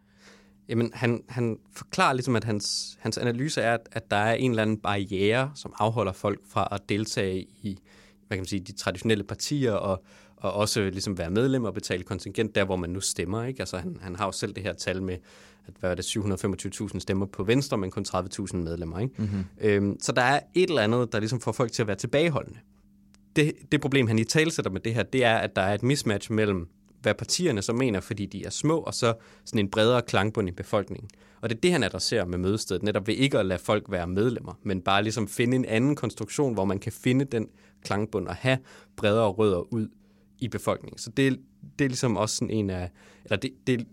Jamen, 0.69 0.91
han, 0.95 1.23
han 1.29 1.59
forklarer 1.73 2.13
ligesom, 2.13 2.37
at 2.37 2.45
hans, 2.45 2.99
hans 3.01 3.19
analyse 3.19 3.61
er, 3.61 3.75
at, 3.75 3.89
at 3.93 4.11
der 4.11 4.17
er 4.17 4.35
en 4.35 4.51
eller 4.51 4.63
anden 4.63 4.77
barriere, 4.77 5.51
som 5.55 5.75
afholder 5.79 6.13
folk 6.13 6.41
fra 6.49 6.69
at 6.73 6.81
deltage 6.89 7.47
i 7.63 7.79
hvad 8.31 8.37
kan 8.37 8.43
man 8.43 8.49
sige, 8.49 8.61
de 8.61 8.73
traditionelle 8.73 9.25
partier 9.25 9.73
og, 9.73 10.05
og 10.41 10.53
også 10.53 10.81
ligesom 10.81 11.19
være 11.19 11.31
medlem 11.31 11.65
og 11.65 11.75
betale 11.75 12.03
kontingent 12.03 12.55
der, 12.55 12.65
hvor 12.65 12.77
man 12.77 12.91
nu 12.91 13.01
stemmer. 13.01 13.45
Ikke? 13.45 13.61
Altså, 13.61 13.79
han, 13.79 13.97
han 14.01 14.17
har 14.17 14.27
jo 14.27 14.33
selv 14.33 14.55
det 14.55 14.63
her 14.63 14.73
tal 14.73 15.03
med, 15.03 15.17
at 15.67 15.75
hvad 15.81 15.91
er 15.91 15.95
det, 15.95 16.17
725.000 16.17 17.01
stemmer 17.01 17.27
på 17.27 17.45
Venstre, 17.45 17.79
men 17.79 17.91
kun 17.91 18.05
30.000 18.09 18.57
medlemmer. 18.57 18.99
Ikke? 18.99 19.15
Mm-hmm. 19.19 19.45
Øhm, 19.61 19.97
så 20.01 20.13
der 20.13 20.23
er 20.23 20.41
et 20.55 20.69
eller 20.69 20.83
andet, 20.83 21.13
der 21.13 21.19
ligesom 21.19 21.41
får 21.41 21.53
folk 21.53 21.73
til 21.73 21.83
at 21.83 21.87
være 21.87 21.97
tilbageholdende. 21.97 22.59
Det, 23.37 23.53
det 23.73 23.81
problem, 23.81 24.07
han 24.07 24.19
i 24.19 24.25
talsætter 24.25 24.71
med 24.71 24.81
det 24.81 24.95
her, 24.95 25.03
det 25.03 25.25
er, 25.25 25.37
at 25.37 25.57
der 25.57 25.63
er 25.63 25.75
et 25.75 25.83
mismatch 25.83 26.33
mellem, 26.33 26.69
hvad 27.03 27.15
partierne 27.15 27.63
så 27.63 27.73
mener, 27.73 28.01
fordi 28.01 28.27
de 28.27 28.45
er 28.45 28.51
små, 28.51 28.79
og 28.79 28.95
så 28.95 29.15
sådan 29.45 29.59
en 29.59 29.71
bredere 29.71 30.03
klangbund 30.03 30.49
i 30.49 30.53
befolkningen. 30.53 31.11
Og 31.41 31.51
det 31.51 31.57
er 31.57 31.61
det, 31.61 31.73
han 31.73 31.83
adresserer 31.83 32.25
med 32.25 32.39
mødestedet, 32.39 32.83
netop 32.83 33.07
ved 33.07 33.15
ikke 33.15 33.39
at 33.39 33.47
lade 33.47 33.59
folk 33.59 33.85
være 33.89 34.07
medlemmer, 34.07 34.59
men 34.63 34.81
bare 34.81 35.03
ligesom 35.03 35.29
finde 35.29 35.57
en 35.57 35.65
anden 35.65 35.97
konstruktion, 35.97 36.55
hvor 36.55 36.65
man 36.65 36.79
kan 36.79 36.93
finde 36.93 37.25
den 37.25 37.47
klangbund 37.85 38.29
og 38.29 38.35
have 38.35 38.59
bredere 38.97 39.29
rødder 39.29 39.75
ud 39.75 39.89
i 40.41 40.49
befolkningen. 40.49 40.99
Så 40.99 41.11
det, 41.11 41.41
det 41.79 41.85
er 41.85 41.89
ligesom 41.89 42.17
også 42.17 42.37
sådan 42.37 42.51
en 42.51 42.71
af... 42.71 42.91
Eller 43.25 43.37
det, 43.37 43.53
det, 43.67 43.87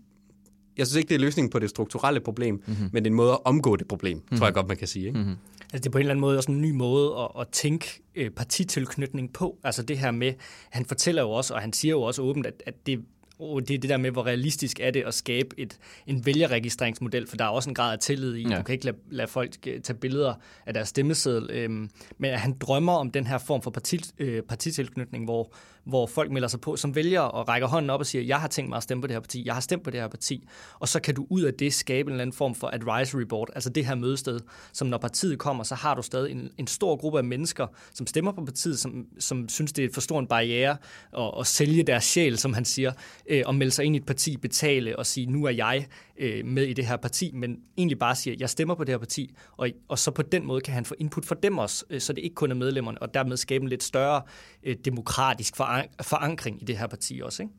jeg 0.78 0.86
synes 0.86 0.96
ikke, 0.96 1.08
det 1.08 1.14
er 1.14 1.18
løsningen 1.18 1.50
på 1.50 1.58
det 1.58 1.70
strukturelle 1.70 2.20
problem, 2.20 2.62
mm-hmm. 2.66 2.90
men 2.92 3.04
det 3.04 3.10
er 3.10 3.12
en 3.12 3.16
måde 3.16 3.32
at 3.32 3.38
omgå 3.44 3.76
det 3.76 3.88
problem, 3.88 4.16
mm-hmm. 4.16 4.38
tror 4.38 4.46
jeg 4.46 4.54
godt, 4.54 4.68
man 4.68 4.76
kan 4.76 4.88
sige. 4.88 5.06
Ikke? 5.06 5.18
Mm-hmm. 5.18 5.36
Altså 5.72 5.82
det 5.82 5.86
er 5.86 5.90
på 5.90 5.98
en 5.98 6.02
eller 6.02 6.10
anden 6.10 6.20
måde 6.20 6.36
også 6.36 6.52
en 6.52 6.60
ny 6.60 6.70
måde 6.70 7.16
at, 7.18 7.40
at 7.40 7.48
tænke 7.48 8.02
øh, 8.14 8.30
partitilknytning 8.30 9.32
på. 9.32 9.58
Altså 9.64 9.82
det 9.82 9.98
her 9.98 10.10
med, 10.10 10.32
han 10.70 10.84
fortæller 10.84 11.22
jo 11.22 11.30
også, 11.30 11.54
og 11.54 11.60
han 11.60 11.72
siger 11.72 11.92
jo 11.92 12.02
også 12.02 12.22
åbent, 12.22 12.46
at, 12.46 12.62
at 12.66 12.86
det 12.86 13.04
oh, 13.38 13.62
det 13.62 13.74
er 13.74 13.78
det 13.78 13.90
der 13.90 13.96
med, 13.96 14.10
hvor 14.10 14.26
realistisk 14.26 14.80
er 14.80 14.90
det 14.90 15.02
at 15.06 15.14
skabe 15.14 15.48
et, 15.60 15.78
en 16.06 16.26
vælgerregistreringsmodel, 16.26 17.26
for 17.26 17.36
der 17.36 17.44
er 17.44 17.48
også 17.48 17.70
en 17.70 17.74
grad 17.74 17.92
af 17.92 17.98
tillid 17.98 18.34
i. 18.34 18.48
Ja. 18.48 18.56
Du 18.56 18.62
kan 18.62 18.72
ikke 18.72 18.84
lade, 18.84 18.96
lade 19.10 19.28
folk 19.28 19.56
øh, 19.66 19.80
tage 19.80 19.98
billeder 19.98 20.34
af 20.66 20.74
deres 20.74 20.88
stemmeseddel. 20.88 21.50
Øhm, 21.50 21.90
men 22.18 22.34
han 22.34 22.58
drømmer 22.60 22.92
om 22.92 23.10
den 23.10 23.26
her 23.26 23.38
form 23.38 23.62
for 23.62 23.70
parti, 23.70 24.00
øh, 24.18 24.42
partitilknytning, 24.42 25.24
hvor, 25.24 25.52
hvor 25.84 26.06
folk 26.06 26.30
melder 26.30 26.48
sig 26.48 26.60
på 26.60 26.76
som 26.76 26.94
vælger 26.94 27.20
og 27.20 27.48
rækker 27.48 27.68
hånden 27.68 27.90
op 27.90 28.00
og 28.00 28.06
siger, 28.06 28.22
jeg 28.22 28.40
har 28.40 28.48
tænkt 28.48 28.68
mig 28.68 28.76
at 28.76 28.82
stemme 28.82 29.00
på 29.00 29.06
det 29.06 29.14
her 29.14 29.20
parti, 29.20 29.46
jeg 29.46 29.54
har 29.54 29.60
stemt 29.60 29.84
på 29.84 29.90
det 29.90 30.00
her 30.00 30.08
parti. 30.08 30.48
Og 30.78 30.88
så 30.88 31.00
kan 31.00 31.14
du 31.14 31.26
ud 31.30 31.42
af 31.42 31.54
det 31.54 31.74
skabe 31.74 32.06
en 32.06 32.12
eller 32.12 32.22
anden 32.22 32.36
form 32.36 32.54
for 32.54 32.70
advisory 32.72 33.22
board, 33.22 33.48
altså 33.54 33.70
det 33.70 33.86
her 33.86 33.94
mødested, 33.94 34.40
som 34.72 34.88
når 34.88 34.98
partiet 34.98 35.38
kommer, 35.38 35.64
så 35.64 35.74
har 35.74 35.94
du 35.94 36.02
stadig 36.02 36.32
en, 36.32 36.50
en 36.58 36.66
stor 36.66 36.96
gruppe 36.96 37.18
af 37.18 37.24
mennesker, 37.24 37.66
som 37.94 38.06
stemmer 38.06 38.32
på 38.32 38.44
partiet, 38.44 38.78
som, 38.78 39.06
som 39.18 39.48
synes, 39.48 39.72
det 39.72 39.84
er 39.84 39.88
for 39.94 40.00
stor 40.00 40.20
en 40.20 40.26
barriere 40.26 40.76
at, 41.18 41.30
at 41.40 41.46
sælge 41.46 41.82
deres 41.82 42.04
sjæl, 42.04 42.38
som 42.38 42.52
han 42.52 42.64
siger, 42.64 42.92
øh, 43.28 43.42
og 43.46 43.54
melde 43.54 43.70
sig 43.70 43.84
ind 43.84 43.96
i 43.96 43.98
et 43.98 44.06
parti, 44.06 44.36
betale 44.36 44.98
og 44.98 45.06
sige, 45.06 45.26
nu 45.26 45.44
er 45.44 45.50
jeg 45.50 45.86
øh, 46.18 46.44
med 46.44 46.66
i 46.66 46.72
det 46.72 46.86
her 46.86 46.96
parti, 46.96 47.30
men 47.34 47.56
egentlig 47.76 47.98
bare 47.98 48.16
siger, 48.16 48.36
jeg 48.40 48.50
stemmer 48.50 48.74
på 48.74 48.84
det 48.84 48.92
her 48.92 48.98
parti, 48.98 49.34
og, 49.56 49.68
og 49.88 49.98
så 49.98 50.10
på 50.10 50.22
den 50.22 50.46
måde 50.46 50.60
kan 50.60 50.74
han 50.74 50.84
få 50.84 50.94
input 50.98 51.24
fra 51.24 51.36
dem 51.42 51.58
også, 51.58 51.84
øh, 51.90 52.00
så 52.00 52.12
det 52.12 52.22
ikke 52.22 52.34
kun 52.34 52.50
er 52.50 52.54
medlemmerne, 52.54 53.02
og 53.02 53.14
dermed 53.14 53.36
skabe 53.36 53.62
en 53.62 53.68
lidt 53.68 53.82
større 53.82 54.22
øh, 54.62 54.76
demokratisk 54.84 55.56
forankring 56.02 56.62
i 56.62 56.64
det 56.64 56.78
her 56.78 56.86
parti 56.86 57.20
også. 57.24 57.42
Ikke? 57.42 57.54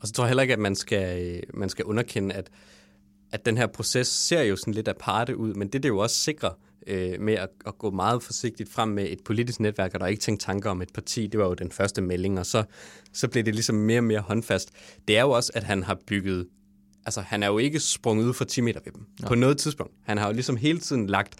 Og 0.00 0.06
så 0.08 0.12
tror 0.12 0.24
jeg 0.24 0.28
heller 0.28 0.42
ikke, 0.42 0.52
at 0.52 0.60
man 0.60 0.76
skal, 0.76 1.42
man 1.54 1.68
skal 1.68 1.84
underkende, 1.84 2.34
at, 2.34 2.50
at 3.32 3.46
den 3.46 3.56
her 3.56 3.66
proces 3.66 4.08
ser 4.08 4.42
jo 4.42 4.56
sådan 4.56 4.74
lidt 4.74 4.88
aparte 4.88 5.36
ud, 5.36 5.54
men 5.54 5.68
det 5.68 5.82
det 5.82 5.88
jo 5.88 5.98
også 5.98 6.16
sikrer 6.16 6.50
øh, 6.86 7.20
med 7.20 7.34
at, 7.34 7.48
at 7.66 7.78
gå 7.78 7.90
meget 7.90 8.22
forsigtigt 8.22 8.72
frem 8.72 8.88
med 8.88 9.04
et 9.10 9.24
politisk 9.24 9.60
netværk, 9.60 9.94
og 9.94 10.00
der 10.00 10.06
ikke 10.06 10.20
tænkt 10.20 10.40
tanker 10.40 10.70
om 10.70 10.82
et 10.82 10.92
parti, 10.94 11.26
det 11.26 11.40
var 11.40 11.46
jo 11.46 11.54
den 11.54 11.72
første 11.72 12.02
melding, 12.02 12.38
og 12.38 12.46
så, 12.46 12.64
så 13.12 13.28
blev 13.28 13.44
det 13.44 13.54
ligesom 13.54 13.76
mere 13.76 14.00
og 14.00 14.04
mere 14.04 14.20
håndfast. 14.20 14.70
Det 15.08 15.18
er 15.18 15.22
jo 15.22 15.30
også, 15.30 15.52
at 15.54 15.62
han 15.62 15.82
har 15.82 15.98
bygget 16.06 16.46
altså 17.06 17.20
han 17.20 17.42
er 17.42 17.46
jo 17.46 17.58
ikke 17.58 17.80
sprunget 17.80 18.24
ud 18.24 18.34
for 18.34 18.44
10 18.44 18.60
meter 18.60 18.80
ved 18.84 18.92
dem 18.92 19.06
ja. 19.22 19.28
på 19.28 19.34
noget 19.34 19.58
tidspunkt. 19.58 19.92
Han 20.02 20.18
har 20.18 20.26
jo 20.26 20.32
ligesom 20.32 20.56
hele 20.56 20.78
tiden 20.78 21.06
lagt 21.06 21.34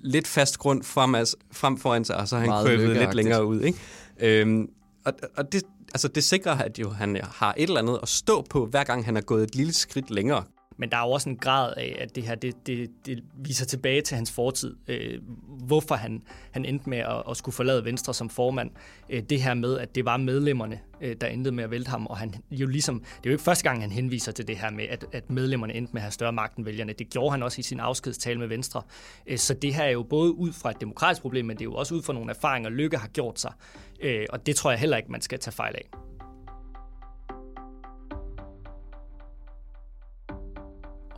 lidt 0.00 0.26
fast 0.26 0.58
grund 0.58 0.82
frem, 0.82 1.14
altså, 1.14 1.36
frem 1.52 1.76
foran 1.78 2.04
sig, 2.04 2.16
og 2.16 2.28
så 2.28 2.36
har 2.36 2.52
han 2.52 2.66
krøbet 2.66 2.96
lidt 2.96 3.14
længere 3.14 3.44
ud. 3.44 3.60
Ikke? 3.60 3.78
Øhm, 4.20 4.68
og, 5.04 5.12
og 5.36 5.52
det, 5.52 5.62
altså 5.94 6.08
det 6.08 6.24
sikrer, 6.24 6.54
at 6.54 6.78
jo, 6.78 6.90
han 6.90 7.20
har 7.22 7.54
et 7.56 7.62
eller 7.62 7.80
andet 7.80 7.98
at 8.02 8.08
stå 8.08 8.46
på, 8.50 8.66
hver 8.66 8.84
gang 8.84 9.04
han 9.04 9.16
er 9.16 9.20
gået 9.20 9.42
et 9.42 9.54
lille 9.54 9.72
skridt 9.72 10.10
længere. 10.10 10.44
Men 10.80 10.90
der 10.90 10.96
er 10.96 11.06
jo 11.06 11.10
også 11.10 11.28
en 11.28 11.36
grad 11.36 11.74
af, 11.76 11.96
at 11.98 12.16
det 12.16 12.22
her 12.22 12.34
det, 12.34 12.66
det, 12.66 12.90
det 13.06 13.24
viser 13.34 13.66
tilbage 13.66 14.02
til 14.02 14.14
hans 14.14 14.32
fortid. 14.32 14.76
Øh, 14.88 15.18
hvorfor 15.66 15.94
han, 15.94 16.22
han 16.50 16.64
endte 16.64 16.90
med 16.90 16.98
at, 16.98 17.22
at 17.30 17.36
skulle 17.36 17.54
forlade 17.54 17.84
Venstre 17.84 18.14
som 18.14 18.30
formand. 18.30 18.70
Øh, 19.10 19.22
det 19.22 19.42
her 19.42 19.54
med, 19.54 19.78
at 19.78 19.94
det 19.94 20.04
var 20.04 20.16
medlemmerne, 20.16 20.80
øh, 21.00 21.16
der 21.20 21.26
endte 21.26 21.50
med 21.50 21.64
at 21.64 21.70
vælte 21.70 21.90
ham. 21.90 22.06
Og 22.06 22.18
han 22.18 22.34
jo 22.50 22.66
ligesom, 22.66 23.00
det 23.00 23.06
er 23.06 23.20
jo 23.26 23.30
ikke 23.30 23.44
første 23.44 23.64
gang, 23.64 23.80
han 23.80 23.90
henviser 23.90 24.32
til 24.32 24.48
det 24.48 24.56
her 24.56 24.70
med, 24.70 24.84
at, 24.84 25.04
at 25.12 25.30
medlemmerne 25.30 25.74
endte 25.74 25.92
med 25.92 26.00
at 26.00 26.02
have 26.02 26.12
større 26.12 26.32
magt 26.32 26.56
end 26.56 26.64
vælgerne. 26.64 26.92
Det 26.92 27.10
gjorde 27.10 27.30
han 27.30 27.42
også 27.42 27.60
i 27.60 27.62
sin 27.62 27.80
afskedstale 27.80 28.38
med 28.38 28.48
Venstre. 28.48 28.82
Øh, 29.26 29.38
så 29.38 29.54
det 29.54 29.74
her 29.74 29.84
er 29.84 29.90
jo 29.90 30.02
både 30.02 30.32
ud 30.32 30.52
fra 30.52 30.70
et 30.70 30.80
demokratisk 30.80 31.22
problem, 31.22 31.44
men 31.44 31.56
det 31.56 31.62
er 31.62 31.70
jo 31.70 31.74
også 31.74 31.94
ud 31.94 32.02
fra 32.02 32.12
nogle 32.12 32.30
erfaringer, 32.30 32.70
Lykke 32.70 32.96
har 32.96 33.08
gjort 33.08 33.40
sig. 33.40 33.52
Øh, 34.00 34.26
og 34.30 34.46
det 34.46 34.56
tror 34.56 34.70
jeg 34.70 34.80
heller 34.80 34.96
ikke, 34.96 35.12
man 35.12 35.20
skal 35.20 35.38
tage 35.38 35.52
fejl 35.52 35.74
af. 35.74 36.09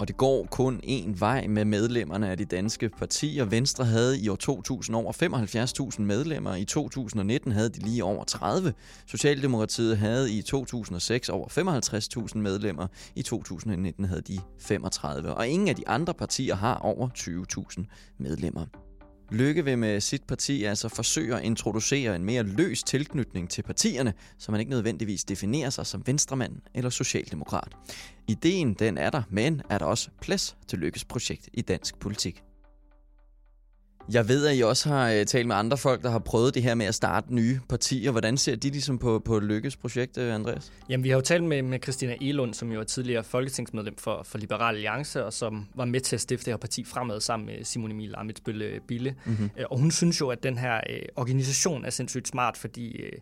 Og 0.03 0.09
det 0.09 0.17
går 0.17 0.47
kun 0.51 0.81
én 0.85 1.19
vej 1.19 1.47
med 1.47 1.65
medlemmerne 1.65 2.31
af 2.31 2.37
de 2.37 2.45
danske 2.45 2.89
partier. 2.89 3.45
Venstre 3.45 3.85
havde 3.85 4.21
i 4.21 4.29
år 4.29 4.37
2000 4.37 4.97
over 4.97 5.13
75.000 5.93 6.03
medlemmer, 6.03 6.55
i 6.55 6.65
2019 6.65 7.53
havde 7.53 7.69
de 7.69 7.81
lige 7.81 8.05
over 8.05 8.25
30. 8.25 8.75
Socialdemokratiet 9.07 9.99
havde 9.99 10.33
i 10.33 10.43
2006 10.43 11.29
over 11.29 11.49
55.000 12.33 12.39
medlemmer, 12.39 12.87
i 13.17 13.23
2019 13.23 14.05
havde 14.05 14.23
de 14.23 14.39
35, 14.61 15.35
og 15.35 15.49
ingen 15.49 15.69
af 15.69 15.77
de 15.77 15.89
andre 15.89 16.15
partier 16.15 16.55
har 16.55 16.75
over 16.75 17.09
20.000 17.19 17.85
medlemmer. 18.19 18.67
Lykke 19.33 19.65
vil 19.65 19.79
med 19.79 20.01
sit 20.01 20.23
parti 20.23 20.65
altså 20.65 20.89
forsøge 20.89 21.37
at 21.37 21.45
introducere 21.45 22.17
en 22.17 22.25
mere 22.25 22.43
løs 22.43 22.83
tilknytning 22.83 23.51
til 23.51 23.63
partierne, 23.63 24.15
så 24.39 24.53
man 24.53 24.61
ikke 24.61 24.71
nødvendigvis 24.71 25.25
definerer 25.25 25.71
sig 25.71 25.87
som 25.87 26.03
venstremand 26.07 26.57
eller 26.75 26.91
socialdemokrat. 26.91 27.73
Ideen 28.29 28.75
den 28.75 28.99
er 28.99 29.11
der, 29.11 29.23
men 29.31 29.63
er 29.71 29.79
der 29.79 29.87
også 29.87 30.11
plads 30.21 30.57
til 30.69 30.79
Lykkes 30.79 31.05
projekt 31.05 31.49
i 31.53 31.61
dansk 31.61 31.99
politik? 31.99 32.43
Jeg 34.11 34.29
ved, 34.29 34.47
at 34.47 34.59
I 34.59 34.61
også 34.61 34.89
har 34.89 35.11
øh, 35.11 35.27
talt 35.27 35.47
med 35.47 35.57
andre 35.57 35.77
folk, 35.77 36.03
der 36.03 36.11
har 36.11 36.19
prøvet 36.19 36.55
det 36.55 36.63
her 36.63 36.75
med 36.75 36.87
at 36.87 36.95
starte 36.95 37.35
nye 37.35 37.61
partier. 37.69 38.11
Hvordan 38.11 38.37
ser 38.37 38.57
de 38.57 38.71
ligesom 38.71 38.99
på, 38.99 39.19
på 39.19 39.39
Lykkes 39.39 39.77
projekt, 39.77 40.19
øh, 40.19 40.35
Andreas? 40.35 40.73
Jamen, 40.89 41.05
vi 41.05 41.09
har 41.09 41.17
jo 41.17 41.21
talt 41.21 41.45
med, 41.45 41.63
med 41.63 41.79
Christina 41.83 42.17
Elund, 42.21 42.55
som 42.55 42.73
jo 42.73 42.81
er 42.81 42.85
tidligere 42.85 43.25
folketingsmedlem 43.25 43.97
for, 43.97 44.23
for 44.25 44.39
Liberal 44.39 44.75
Alliance, 44.75 45.25
og 45.25 45.33
som 45.33 45.67
var 45.75 45.85
med 45.85 46.01
til 46.01 46.17
at 46.17 46.21
stifte 46.21 46.45
det 46.45 46.53
her 46.53 46.59
parti 46.59 46.85
fremad 46.85 47.21
sammen 47.21 47.47
med 47.47 47.65
Simon 47.65 47.91
Emil 47.91 48.15
Amitsbølle 48.15 48.65
øh, 48.65 48.81
Bille. 48.89 49.15
Mm-hmm. 49.25 49.51
Og 49.71 49.79
hun 49.79 49.91
synes 49.91 50.21
jo, 50.21 50.29
at 50.29 50.43
den 50.43 50.59
her 50.59 50.81
øh, 50.91 51.03
organisation 51.17 51.85
er 51.85 51.91
sindssygt 51.91 52.29
smart, 52.29 52.57
fordi 52.57 52.97
øh, 52.97 53.13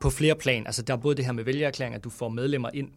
på 0.00 0.10
flere 0.10 0.34
plan, 0.34 0.66
altså 0.66 0.82
der 0.82 0.92
er 0.92 0.98
både 0.98 1.14
det 1.14 1.24
her 1.24 1.32
med 1.32 1.44
vælgererklæring, 1.44 1.94
at 1.94 2.04
du 2.04 2.10
får 2.10 2.28
medlemmer 2.28 2.70
ind, 2.74 2.88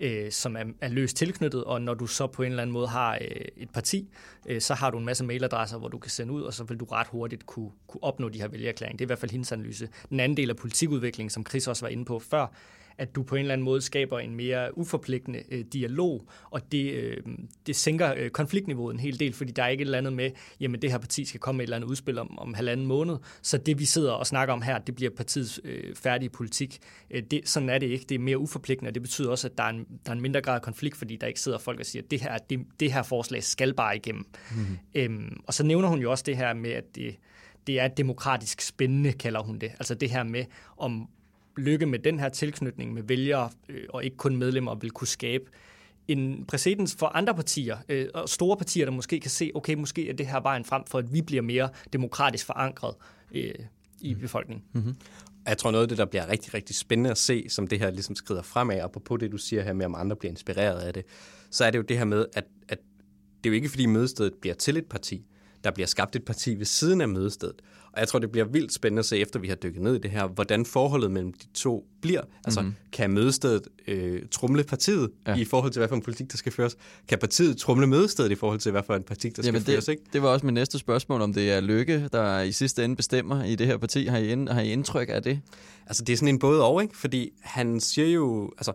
øh, 0.00 0.32
som 0.32 0.56
er, 0.56 0.64
er 0.80 0.88
løst 0.88 1.16
tilknyttet, 1.16 1.64
og 1.64 1.82
når 1.82 1.94
du 1.94 2.06
så 2.06 2.26
på 2.26 2.42
en 2.42 2.52
eller 2.52 2.62
anden 2.62 2.72
måde 2.72 2.88
har 2.88 3.18
øh, 3.20 3.44
et 3.56 3.70
parti, 3.70 4.08
øh, 4.46 4.60
så 4.60 4.74
har 4.74 4.90
du 4.90 4.98
en 4.98 5.04
masse 5.04 5.24
mailadresser, 5.24 5.78
hvor 5.78 5.88
du 5.88 5.98
kan 5.98 6.10
sende 6.10 6.32
ud, 6.32 6.42
og 6.42 6.54
så 6.54 6.64
vil 6.64 6.76
du 6.76 6.84
ret 6.84 7.06
hurtigt 7.06 7.46
kunne, 7.46 7.70
kunne 7.86 8.02
opnå 8.02 8.28
de 8.28 8.40
her 8.40 8.48
vælgerklæringer. 8.48 8.96
Det 8.96 9.04
er 9.04 9.06
i 9.06 9.12
hvert 9.12 9.18
fald 9.18 9.30
hendes 9.30 9.52
analyse. 9.52 9.88
Den 10.10 10.20
anden 10.20 10.36
del 10.36 10.50
af 10.50 10.56
politikudviklingen, 10.56 11.30
som 11.30 11.46
Chris 11.46 11.68
også 11.68 11.84
var 11.84 11.90
inde 11.90 12.04
på 12.04 12.18
før, 12.18 12.46
at 12.98 13.14
du 13.14 13.22
på 13.22 13.34
en 13.34 13.40
eller 13.40 13.52
anden 13.52 13.64
måde 13.64 13.80
skaber 13.80 14.18
en 14.18 14.34
mere 14.34 14.78
uforpligtende 14.78 15.42
øh, 15.50 15.64
dialog, 15.72 16.28
og 16.50 16.72
det, 16.72 16.92
øh, 16.92 17.16
det 17.66 17.76
sænker 17.76 18.14
øh, 18.16 18.30
konfliktniveauet 18.30 18.94
en 18.94 19.00
hel 19.00 19.20
del, 19.20 19.32
fordi 19.32 19.52
der 19.52 19.62
er 19.62 19.68
ikke 19.68 19.82
et 19.82 19.86
eller 19.86 19.98
andet 19.98 20.12
med, 20.12 20.30
jamen 20.60 20.82
det 20.82 20.90
her 20.90 20.98
parti 20.98 21.24
skal 21.24 21.40
komme 21.40 21.56
med 21.56 21.64
et 21.64 21.66
eller 21.66 21.76
andet 21.76 21.88
udspil 21.88 22.18
om, 22.18 22.38
om 22.38 22.54
halvanden 22.54 22.86
måned, 22.86 23.16
så 23.42 23.58
det 23.58 23.78
vi 23.78 23.84
sidder 23.84 24.12
og 24.12 24.26
snakker 24.26 24.54
om 24.54 24.62
her, 24.62 24.78
det 24.78 24.94
bliver 24.94 25.10
partiets 25.16 25.60
øh, 25.64 25.94
færdige 25.94 26.30
politik. 26.30 26.78
Øh, 27.10 27.22
det, 27.30 27.48
sådan 27.48 27.68
er 27.68 27.78
det 27.78 27.86
ikke, 27.86 28.04
det 28.08 28.14
er 28.14 28.18
mere 28.18 28.38
uforpligtende, 28.38 28.88
og 28.88 28.94
det 28.94 29.02
betyder 29.02 29.30
også, 29.30 29.48
at 29.48 29.58
der 29.58 29.64
er 29.64 29.68
en, 29.68 29.86
der 30.06 30.10
er 30.10 30.14
en 30.14 30.20
mindre 30.20 30.40
grad 30.40 30.54
af 30.54 30.62
konflikt, 30.62 30.96
fordi 30.96 31.16
der 31.16 31.26
ikke 31.26 31.40
sidder 31.40 31.58
folk 31.58 31.80
og 31.80 31.86
siger, 31.86 32.02
det 32.10 32.20
her, 32.20 32.38
det, 32.38 32.60
det 32.80 32.92
her 32.92 33.02
forslag 33.02 33.42
skal 33.42 33.74
bare 33.74 33.96
igennem. 33.96 34.24
Mm-hmm. 34.50 34.78
Øhm, 34.94 35.36
og 35.46 35.54
så 35.54 35.64
nævner 35.64 35.88
hun 35.88 36.00
jo 36.00 36.10
også 36.10 36.24
det 36.26 36.36
her 36.36 36.54
med, 36.54 36.70
at 36.70 36.84
det, 36.94 37.16
det 37.66 37.80
er 37.80 37.88
demokratisk 37.88 38.60
spændende, 38.60 39.12
kalder 39.12 39.42
hun 39.42 39.58
det. 39.58 39.68
Altså 39.68 39.94
det 39.94 40.10
her 40.10 40.22
med, 40.22 40.44
om 40.76 41.08
lykke 41.56 41.86
med 41.86 41.98
den 41.98 42.20
her 42.20 42.28
tilknytning 42.28 42.92
med 42.92 43.02
vælgere 43.02 43.50
øh, 43.68 43.84
og 43.88 44.04
ikke 44.04 44.16
kun 44.16 44.36
medlemmer 44.36 44.74
vil 44.74 44.90
kunne 44.90 45.08
skabe 45.08 45.44
en 46.08 46.44
præcedens 46.48 46.94
for 46.94 47.06
andre 47.06 47.34
partier, 47.34 47.76
øh, 47.88 48.08
og 48.14 48.28
store 48.28 48.56
partier, 48.56 48.84
der 48.84 48.92
måske 48.92 49.20
kan 49.20 49.30
se, 49.30 49.50
okay, 49.54 49.74
måske 49.74 50.08
er 50.08 50.12
det 50.12 50.26
her 50.26 50.40
vejen 50.40 50.64
frem 50.64 50.82
for, 50.86 50.98
at 50.98 51.12
vi 51.12 51.22
bliver 51.22 51.42
mere 51.42 51.68
demokratisk 51.92 52.46
forankret 52.46 52.94
øh, 53.34 53.54
i 54.00 54.12
mhm. 54.12 54.20
befolkningen. 54.20 54.64
Mm-hmm. 54.72 54.94
Jeg 55.46 55.58
tror 55.58 55.70
noget 55.70 55.82
af 55.82 55.88
det, 55.88 55.98
der 55.98 56.04
bliver 56.04 56.28
rigtig, 56.28 56.54
rigtig 56.54 56.76
spændende 56.76 57.10
at 57.10 57.18
se, 57.18 57.46
som 57.48 57.66
det 57.66 57.78
her 57.78 57.90
ligesom 57.90 58.14
skrider 58.14 58.42
fremad, 58.42 58.80
og 58.80 58.92
på 58.92 59.16
det, 59.16 59.32
du 59.32 59.38
siger 59.38 59.62
her 59.62 59.72
med, 59.72 59.86
om 59.86 59.94
andre 59.94 60.16
bliver 60.16 60.30
inspireret 60.30 60.80
af 60.80 60.94
det, 60.94 61.04
så 61.50 61.64
er 61.64 61.70
det 61.70 61.78
jo 61.78 61.82
det 61.82 61.98
her 61.98 62.04
med, 62.04 62.26
at, 62.32 62.44
at 62.68 62.78
det 63.44 63.50
er 63.50 63.50
jo 63.50 63.54
ikke, 63.54 63.68
fordi 63.68 63.86
mødestedet 63.86 64.34
bliver 64.40 64.54
til 64.54 64.76
et 64.76 64.86
parti. 64.86 65.26
Der 65.64 65.70
bliver 65.70 65.86
skabt 65.86 66.16
et 66.16 66.24
parti 66.24 66.54
ved 66.54 66.66
siden 66.66 67.00
af 67.00 67.08
mødestedet. 67.08 67.62
Og 67.92 68.00
jeg 68.00 68.08
tror, 68.08 68.18
det 68.18 68.30
bliver 68.30 68.44
vildt 68.44 68.72
spændende 68.72 69.00
at 69.00 69.06
se, 69.06 69.18
efter 69.18 69.40
vi 69.40 69.48
har 69.48 69.54
dykket 69.54 69.82
ned 69.82 69.94
i 69.94 69.98
det 69.98 70.10
her, 70.10 70.26
hvordan 70.26 70.66
forholdet 70.66 71.10
mellem 71.10 71.32
de 71.32 71.46
to 71.54 71.86
bliver. 72.00 72.20
Altså, 72.44 72.60
mm-hmm. 72.60 72.74
kan 72.92 73.10
mødestedet 73.10 73.68
øh, 73.88 74.22
trumle 74.30 74.64
partiet 74.64 75.10
ja. 75.26 75.36
i 75.36 75.44
forhold 75.44 75.72
til, 75.72 75.80
hvad 75.80 75.88
for 75.88 75.96
en 75.96 76.02
politik, 76.02 76.32
der 76.32 76.36
skal 76.36 76.52
føres? 76.52 76.76
Kan 77.08 77.18
partiet 77.18 77.56
trumle 77.56 77.86
mødestedet 77.86 78.30
i 78.30 78.34
forhold 78.34 78.60
til, 78.60 78.72
hvad 78.72 78.82
for 78.86 78.94
en 78.94 79.02
politik, 79.02 79.36
der 79.36 79.42
Jamen 79.44 79.60
skal 79.60 79.66
det, 79.66 79.74
føres? 79.74 79.88
Ikke? 79.88 80.02
Det 80.12 80.22
var 80.22 80.28
også 80.28 80.46
mit 80.46 80.54
næste 80.54 80.78
spørgsmål, 80.78 81.20
om 81.20 81.32
det 81.32 81.52
er 81.52 81.60
Lykke, 81.60 82.08
der 82.12 82.40
i 82.40 82.52
sidste 82.52 82.84
ende 82.84 82.96
bestemmer 82.96 83.44
i 83.44 83.54
det 83.54 83.66
her 83.66 83.76
parti. 83.76 84.06
Har 84.06 84.18
I, 84.18 84.28
ind, 84.28 84.48
har 84.48 84.60
I 84.60 84.72
indtryk 84.72 85.08
af 85.10 85.22
det? 85.22 85.40
Altså, 85.86 86.04
det 86.04 86.12
er 86.12 86.16
sådan 86.16 86.28
en 86.28 86.38
både 86.38 86.62
over, 86.62 86.80
ikke? 86.80 86.96
Fordi 86.96 87.30
han 87.40 87.80
siger 87.80 88.08
jo... 88.08 88.52
Altså, 88.58 88.72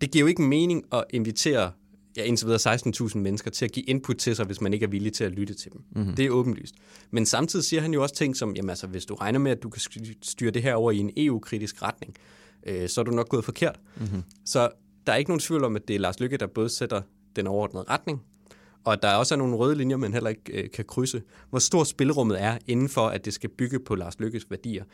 det 0.00 0.10
giver 0.10 0.20
jo 0.20 0.26
ikke 0.26 0.42
mening 0.42 0.84
at 0.92 1.04
invitere 1.10 1.70
ja, 2.16 2.24
indtil 2.24 2.46
videre 2.46 2.74
16.000 2.74 3.18
mennesker 3.18 3.50
til 3.50 3.64
at 3.64 3.72
give 3.72 3.86
input 3.86 4.16
til 4.16 4.36
sig, 4.36 4.46
hvis 4.46 4.60
man 4.60 4.72
ikke 4.72 4.84
er 4.84 4.90
villig 4.90 5.12
til 5.12 5.24
at 5.24 5.32
lytte 5.32 5.54
til 5.54 5.72
dem. 5.72 5.80
Mm-hmm. 5.90 6.14
Det 6.14 6.24
er 6.26 6.30
åbenlyst. 6.30 6.74
Men 7.10 7.26
samtidig 7.26 7.64
siger 7.64 7.82
han 7.82 7.94
jo 7.94 8.02
også 8.02 8.14
ting 8.14 8.36
som, 8.36 8.56
jamen 8.56 8.70
altså, 8.70 8.86
hvis 8.86 9.04
du 9.04 9.14
regner 9.14 9.38
med, 9.38 9.50
at 9.50 9.62
du 9.62 9.68
kan 9.70 9.82
styre 10.22 10.50
det 10.50 10.62
her 10.62 10.74
over 10.74 10.90
i 10.90 10.98
en 10.98 11.10
EU-kritisk 11.16 11.82
retning, 11.82 12.14
øh, 12.66 12.88
så 12.88 13.00
er 13.00 13.04
du 13.04 13.10
nok 13.10 13.28
gået 13.28 13.44
forkert. 13.44 13.80
Mm-hmm. 13.96 14.22
Så 14.44 14.70
der 15.06 15.12
er 15.12 15.16
ikke 15.16 15.30
nogen 15.30 15.40
tvivl 15.40 15.64
om, 15.64 15.76
at 15.76 15.88
det 15.88 15.96
er 15.96 16.00
Lars 16.00 16.20
Lykke, 16.20 16.36
der 16.36 16.46
både 16.46 16.68
sætter 16.68 17.02
den 17.36 17.46
overordnede 17.46 17.84
retning, 17.88 18.22
og 18.84 19.02
der 19.02 19.14
også 19.14 19.34
er 19.34 19.38
nogle 19.38 19.56
røde 19.56 19.74
linjer, 19.74 19.96
man 19.96 20.12
heller 20.12 20.30
ikke 20.30 20.62
øh, 20.62 20.70
kan 20.70 20.84
krydse. 20.84 21.22
Hvor 21.50 21.58
stort 21.58 21.88
spilrummet 21.88 22.42
er 22.42 22.58
inden 22.66 22.88
for, 22.88 23.06
at 23.06 23.24
det 23.24 23.34
skal 23.34 23.50
bygge 23.50 23.80
på 23.80 23.94
Lars 23.94 24.20
Lykkes 24.20 24.50
værdier. 24.50 24.84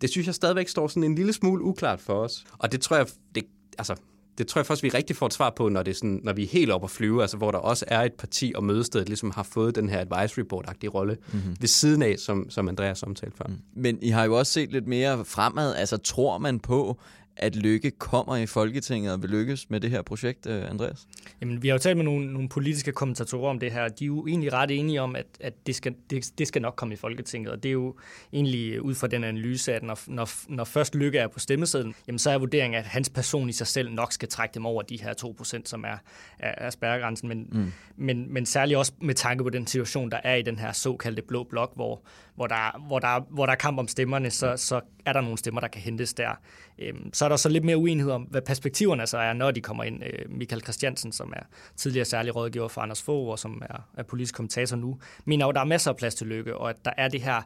Det 0.00 0.10
synes 0.10 0.26
jeg 0.26 0.34
stadigvæk 0.34 0.68
står 0.68 0.88
sådan 0.88 1.04
en 1.04 1.14
lille 1.14 1.32
smule 1.32 1.62
uklart 1.62 2.00
for 2.00 2.14
os. 2.14 2.44
Og 2.58 2.72
det 2.72 2.80
tror 2.80 2.96
jeg, 2.96 3.06
det, 3.34 3.44
altså, 3.78 3.94
det 4.38 4.46
tror 4.46 4.58
jeg 4.58 4.66
først, 4.66 4.82
vi 4.82 4.88
rigtig 4.88 5.16
får 5.16 5.26
et 5.26 5.32
svar 5.32 5.50
på, 5.50 5.68
når, 5.68 5.82
det 5.82 5.90
er 5.90 5.94
sådan, 5.94 6.20
når 6.24 6.32
vi 6.32 6.42
er 6.42 6.48
helt 6.48 6.70
oppe 6.70 6.84
at 6.84 6.90
flyve, 6.90 7.22
altså 7.22 7.36
hvor 7.36 7.50
der 7.50 7.58
også 7.58 7.84
er 7.88 8.00
et 8.00 8.12
parti 8.12 8.52
og 8.56 8.64
mødestedet 8.64 9.08
ligesom 9.08 9.30
har 9.30 9.42
fået 9.42 9.74
den 9.74 9.88
her 9.88 10.00
advisory 10.00 10.44
board-agtige 10.52 10.88
rolle 10.88 11.16
mm-hmm. 11.32 11.56
ved 11.60 11.68
siden 11.68 12.02
af, 12.02 12.18
som, 12.18 12.50
som 12.50 12.68
Andreas 12.68 13.02
omtalte 13.02 13.36
før. 13.36 13.44
Mm. 13.48 13.58
Men 13.76 13.98
I 14.02 14.08
har 14.08 14.24
jo 14.24 14.38
også 14.38 14.52
set 14.52 14.72
lidt 14.72 14.86
mere 14.86 15.24
fremad. 15.24 15.74
Altså 15.74 15.96
tror 15.96 16.38
man 16.38 16.60
på, 16.60 17.00
at 17.38 17.56
Lykke 17.56 17.90
kommer 17.90 18.36
i 18.36 18.46
Folketinget 18.46 19.12
og 19.12 19.22
vil 19.22 19.30
lykkes 19.30 19.70
med 19.70 19.80
det 19.80 19.90
her 19.90 20.02
projekt, 20.02 20.46
øh, 20.46 20.70
Andreas? 20.70 21.06
Jamen, 21.40 21.62
vi 21.62 21.68
har 21.68 21.74
jo 21.74 21.78
talt 21.78 21.96
med 21.96 22.04
nogle, 22.04 22.32
nogle 22.32 22.48
politiske 22.48 22.92
kommentatorer 22.92 23.50
om 23.50 23.58
det 23.58 23.72
her. 23.72 23.88
De 23.88 24.04
er 24.04 24.06
jo 24.06 24.26
egentlig 24.26 24.52
ret 24.52 24.70
enige 24.70 25.02
om, 25.02 25.16
at, 25.16 25.26
at 25.40 25.66
det, 25.66 25.74
skal, 25.74 25.94
det, 26.10 26.38
det 26.38 26.48
skal 26.48 26.62
nok 26.62 26.74
komme 26.76 26.94
i 26.94 26.96
Folketinget. 26.96 27.52
Og 27.52 27.62
det 27.62 27.68
er 27.68 27.72
jo 27.72 27.96
egentlig 28.32 28.82
ud 28.82 28.94
fra 28.94 29.06
den 29.06 29.24
analyse, 29.24 29.74
at 29.74 29.82
når, 29.82 29.98
når, 30.06 30.28
når 30.48 30.64
først 30.64 30.94
Lykke 30.94 31.18
er 31.18 31.28
på 31.28 31.38
stemmesedlen, 31.38 31.94
jamen 32.06 32.18
så 32.18 32.30
er 32.30 32.38
vurderingen, 32.38 32.78
at 32.78 32.84
hans 32.84 33.10
person 33.10 33.48
i 33.48 33.52
sig 33.52 33.66
selv 33.66 33.90
nok 33.90 34.12
skal 34.12 34.28
trække 34.28 34.54
dem 34.54 34.66
over 34.66 34.82
de 34.82 35.02
her 35.02 35.14
2%, 35.42 35.60
som 35.64 35.84
er, 35.84 35.96
er, 36.38 36.66
er 36.66 36.70
spærregrænsen. 36.70 37.28
Men, 37.28 37.48
mm. 37.52 37.72
men, 37.96 38.32
men 38.32 38.46
særligt 38.46 38.78
også 38.78 38.92
med 39.02 39.14
tanke 39.14 39.44
på 39.44 39.50
den 39.50 39.66
situation, 39.66 40.10
der 40.10 40.20
er 40.24 40.34
i 40.34 40.42
den 40.42 40.58
her 40.58 40.72
såkaldte 40.72 41.22
blå 41.22 41.44
blok, 41.44 41.74
hvor, 41.74 42.02
hvor, 42.34 42.46
der, 42.46 42.86
hvor, 42.86 42.98
der, 42.98 43.20
hvor 43.30 43.46
der 43.46 43.52
er 43.52 43.56
kamp 43.56 43.78
om 43.78 43.88
stemmerne, 43.88 44.30
så, 44.30 44.56
så 44.56 44.80
er 45.06 45.12
der 45.12 45.20
nogle 45.20 45.38
stemmer, 45.38 45.60
der 45.60 45.68
kan 45.68 45.82
hentes 45.82 46.14
der. 46.14 46.30
Øhm, 46.78 47.10
så 47.12 47.27
er 47.28 47.30
der 47.30 47.36
så 47.36 47.48
lidt 47.48 47.64
mere 47.64 47.76
uenighed 47.76 48.12
om, 48.12 48.22
hvad 48.22 48.42
perspektiverne 48.42 49.06
så 49.06 49.18
er, 49.18 49.32
når 49.32 49.50
de 49.50 49.60
kommer 49.60 49.84
ind. 49.84 50.02
Øh, 50.04 50.30
Michael 50.30 50.62
Christiansen, 50.62 51.12
som 51.12 51.32
er 51.36 51.42
tidligere 51.76 52.04
særlig 52.04 52.36
rådgiver 52.36 52.68
for 52.68 52.80
Anders 52.80 53.02
Fogh, 53.02 53.28
og 53.28 53.38
som 53.38 53.62
er, 53.70 53.88
er 53.96 54.02
politisk 54.02 54.34
kommentator 54.34 54.76
nu, 54.76 54.98
mener 55.24 55.46
jo, 55.46 55.52
der 55.52 55.60
er 55.60 55.64
masser 55.64 55.90
af 55.90 55.96
plads 55.96 56.14
til 56.14 56.26
lykke, 56.26 56.56
og 56.56 56.70
at 56.70 56.76
der 56.84 56.90
er 56.96 57.08
det 57.08 57.20
her 57.20 57.42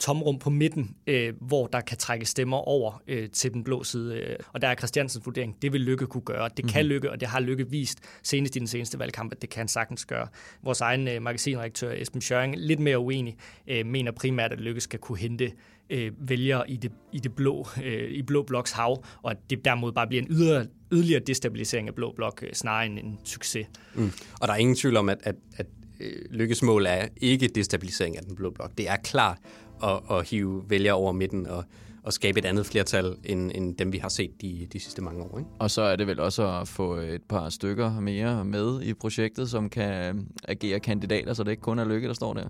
tomrum 0.00 0.38
på 0.38 0.50
midten, 0.50 0.96
øh, 1.06 1.34
hvor 1.40 1.66
der 1.66 1.80
kan 1.80 1.98
trække 1.98 2.26
stemmer 2.26 2.56
over 2.56 3.02
øh, 3.08 3.30
til 3.30 3.52
den 3.52 3.64
blå 3.64 3.84
side. 3.84 4.16
Øh. 4.16 4.36
Og 4.52 4.62
der 4.62 4.68
er 4.68 4.74
Christiansens 4.74 5.26
vurdering, 5.26 5.56
det 5.62 5.72
vil 5.72 5.80
Lykke 5.80 6.06
kunne 6.06 6.24
gøre. 6.24 6.48
Det 6.56 6.68
kan 6.68 6.84
mm. 6.84 6.88
Lykke, 6.88 7.10
og 7.10 7.20
det 7.20 7.28
har 7.28 7.40
Lykke 7.40 7.70
vist 7.70 7.98
senest 8.22 8.56
i 8.56 8.58
den 8.58 8.68
seneste 8.68 8.98
valgkamp, 8.98 9.32
at 9.32 9.42
det 9.42 9.50
kan 9.50 9.68
sagtens 9.68 10.04
gøre. 10.04 10.28
Vores 10.62 10.80
egen 10.80 11.08
øh, 11.08 11.22
magasinredaktør 11.22 11.92
Esben 11.92 12.20
Schøring, 12.20 12.54
lidt 12.58 12.80
mere 12.80 12.98
uenig, 12.98 13.36
øh, 13.66 13.86
mener 13.86 14.12
primært, 14.12 14.52
at 14.52 14.60
Lykke 14.60 14.80
skal 14.80 14.98
kunne 14.98 15.18
hente 15.18 15.52
øh, 15.90 16.12
vælgere 16.18 16.70
i 16.70 16.76
det, 16.76 16.92
i 17.12 17.18
det 17.18 17.34
blå, 17.36 17.66
øh, 17.84 18.10
i 18.10 18.22
blå 18.22 18.42
bloks 18.42 18.72
hav, 18.72 19.04
og 19.22 19.30
at 19.30 19.36
det 19.50 19.64
dermed 19.64 19.92
bare 19.92 20.06
bliver 20.06 20.22
en 20.22 20.28
yderligere, 20.30 20.66
yderligere 20.92 21.20
destabilisering 21.26 21.88
af 21.88 21.94
blå 21.94 22.12
blok, 22.16 22.42
øh, 22.42 22.52
snarere 22.52 22.86
end 22.86 22.98
en 22.98 23.18
succes. 23.24 23.66
Mm. 23.94 24.12
Og 24.40 24.48
der 24.48 24.54
er 24.54 24.58
ingen 24.58 24.76
tvivl 24.76 24.96
om, 24.96 25.08
at, 25.08 25.18
at, 25.22 25.34
at 25.56 25.66
øh, 26.00 26.12
Lykkes 26.30 26.62
mål 26.62 26.86
er 26.86 27.08
ikke 27.16 27.48
destabilisering 27.48 28.16
af 28.16 28.22
den 28.22 28.36
blå 28.36 28.50
blok. 28.50 28.78
Det 28.78 28.88
er 28.88 28.96
klart 28.96 29.38
at, 29.84 30.00
at 30.10 30.28
hive 30.28 30.64
vælgere 30.68 30.94
over 30.94 31.12
midten 31.12 31.46
og, 31.46 31.64
og 32.02 32.12
skabe 32.12 32.38
et 32.38 32.44
andet 32.44 32.66
flertal, 32.66 33.16
end, 33.24 33.50
end 33.54 33.76
dem 33.76 33.92
vi 33.92 33.98
har 33.98 34.08
set 34.08 34.42
de, 34.42 34.68
de 34.72 34.80
sidste 34.80 35.02
mange 35.02 35.22
år. 35.22 35.38
Ikke? 35.38 35.50
Og 35.58 35.70
så 35.70 35.82
er 35.82 35.96
det 35.96 36.06
vel 36.06 36.20
også 36.20 36.60
at 36.60 36.68
få 36.68 36.94
et 36.94 37.22
par 37.22 37.48
stykker 37.48 38.00
mere 38.00 38.44
med 38.44 38.82
i 38.82 38.94
projektet, 38.94 39.50
som 39.50 39.70
kan 39.70 40.26
agere 40.48 40.80
kandidater, 40.80 41.34
så 41.34 41.44
det 41.44 41.50
ikke 41.50 41.62
kun 41.62 41.78
er 41.78 41.84
Lykke, 41.84 42.08
der 42.08 42.14
står 42.14 42.34
der. 42.34 42.48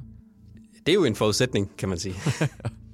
Det 0.87 0.93
er 0.93 0.95
jo 0.95 1.05
en 1.05 1.15
forudsætning, 1.15 1.77
kan 1.79 1.89
man 1.89 1.99
sige. 1.99 2.15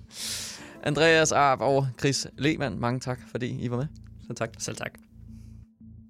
Andreas 0.83 1.33
Arp 1.33 1.61
og 1.61 1.87
Chris 1.99 2.27
Lehmann, 2.39 2.81
mange 2.81 3.01
tak, 3.01 3.21
fordi 3.31 3.59
I 3.61 3.71
var 3.71 3.77
med. 3.77 3.87
Selv 4.27 4.37
tak. 4.37 4.51
Selv 4.59 4.77
tak. 4.77 5.12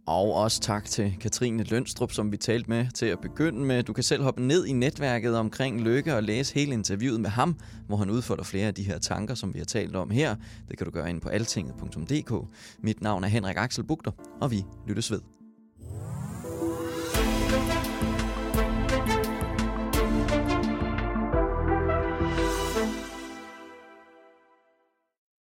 Og 0.06 0.34
også 0.34 0.60
tak 0.60 0.84
til 0.84 1.16
Katrine 1.20 1.62
Lønstrup, 1.62 2.12
som 2.12 2.32
vi 2.32 2.36
talte 2.36 2.70
med 2.70 2.86
til 2.94 3.06
at 3.06 3.20
begynde 3.20 3.64
med. 3.64 3.82
Du 3.82 3.92
kan 3.92 4.04
selv 4.04 4.22
hoppe 4.22 4.42
ned 4.42 4.66
i 4.66 4.72
netværket 4.72 5.36
omkring 5.36 5.80
Lykke 5.80 6.16
og 6.16 6.22
læse 6.22 6.54
hele 6.54 6.72
interviewet 6.72 7.20
med 7.20 7.30
ham, 7.30 7.56
hvor 7.86 7.96
han 7.96 8.10
udfolder 8.10 8.44
flere 8.44 8.66
af 8.66 8.74
de 8.74 8.82
her 8.82 8.98
tanker, 8.98 9.34
som 9.34 9.54
vi 9.54 9.58
har 9.58 9.66
talt 9.66 9.96
om 9.96 10.10
her. 10.10 10.36
Det 10.68 10.78
kan 10.78 10.84
du 10.84 10.90
gøre 10.90 11.10
ind 11.10 11.20
på 11.20 11.28
altinget.dk. 11.28 12.32
Mit 12.82 13.02
navn 13.02 13.24
er 13.24 13.28
Henrik 13.28 13.56
Axel 13.56 13.84
Bugter, 13.84 14.10
og 14.40 14.50
vi 14.50 14.64
lyttes 14.88 15.10
ved. 15.10 15.41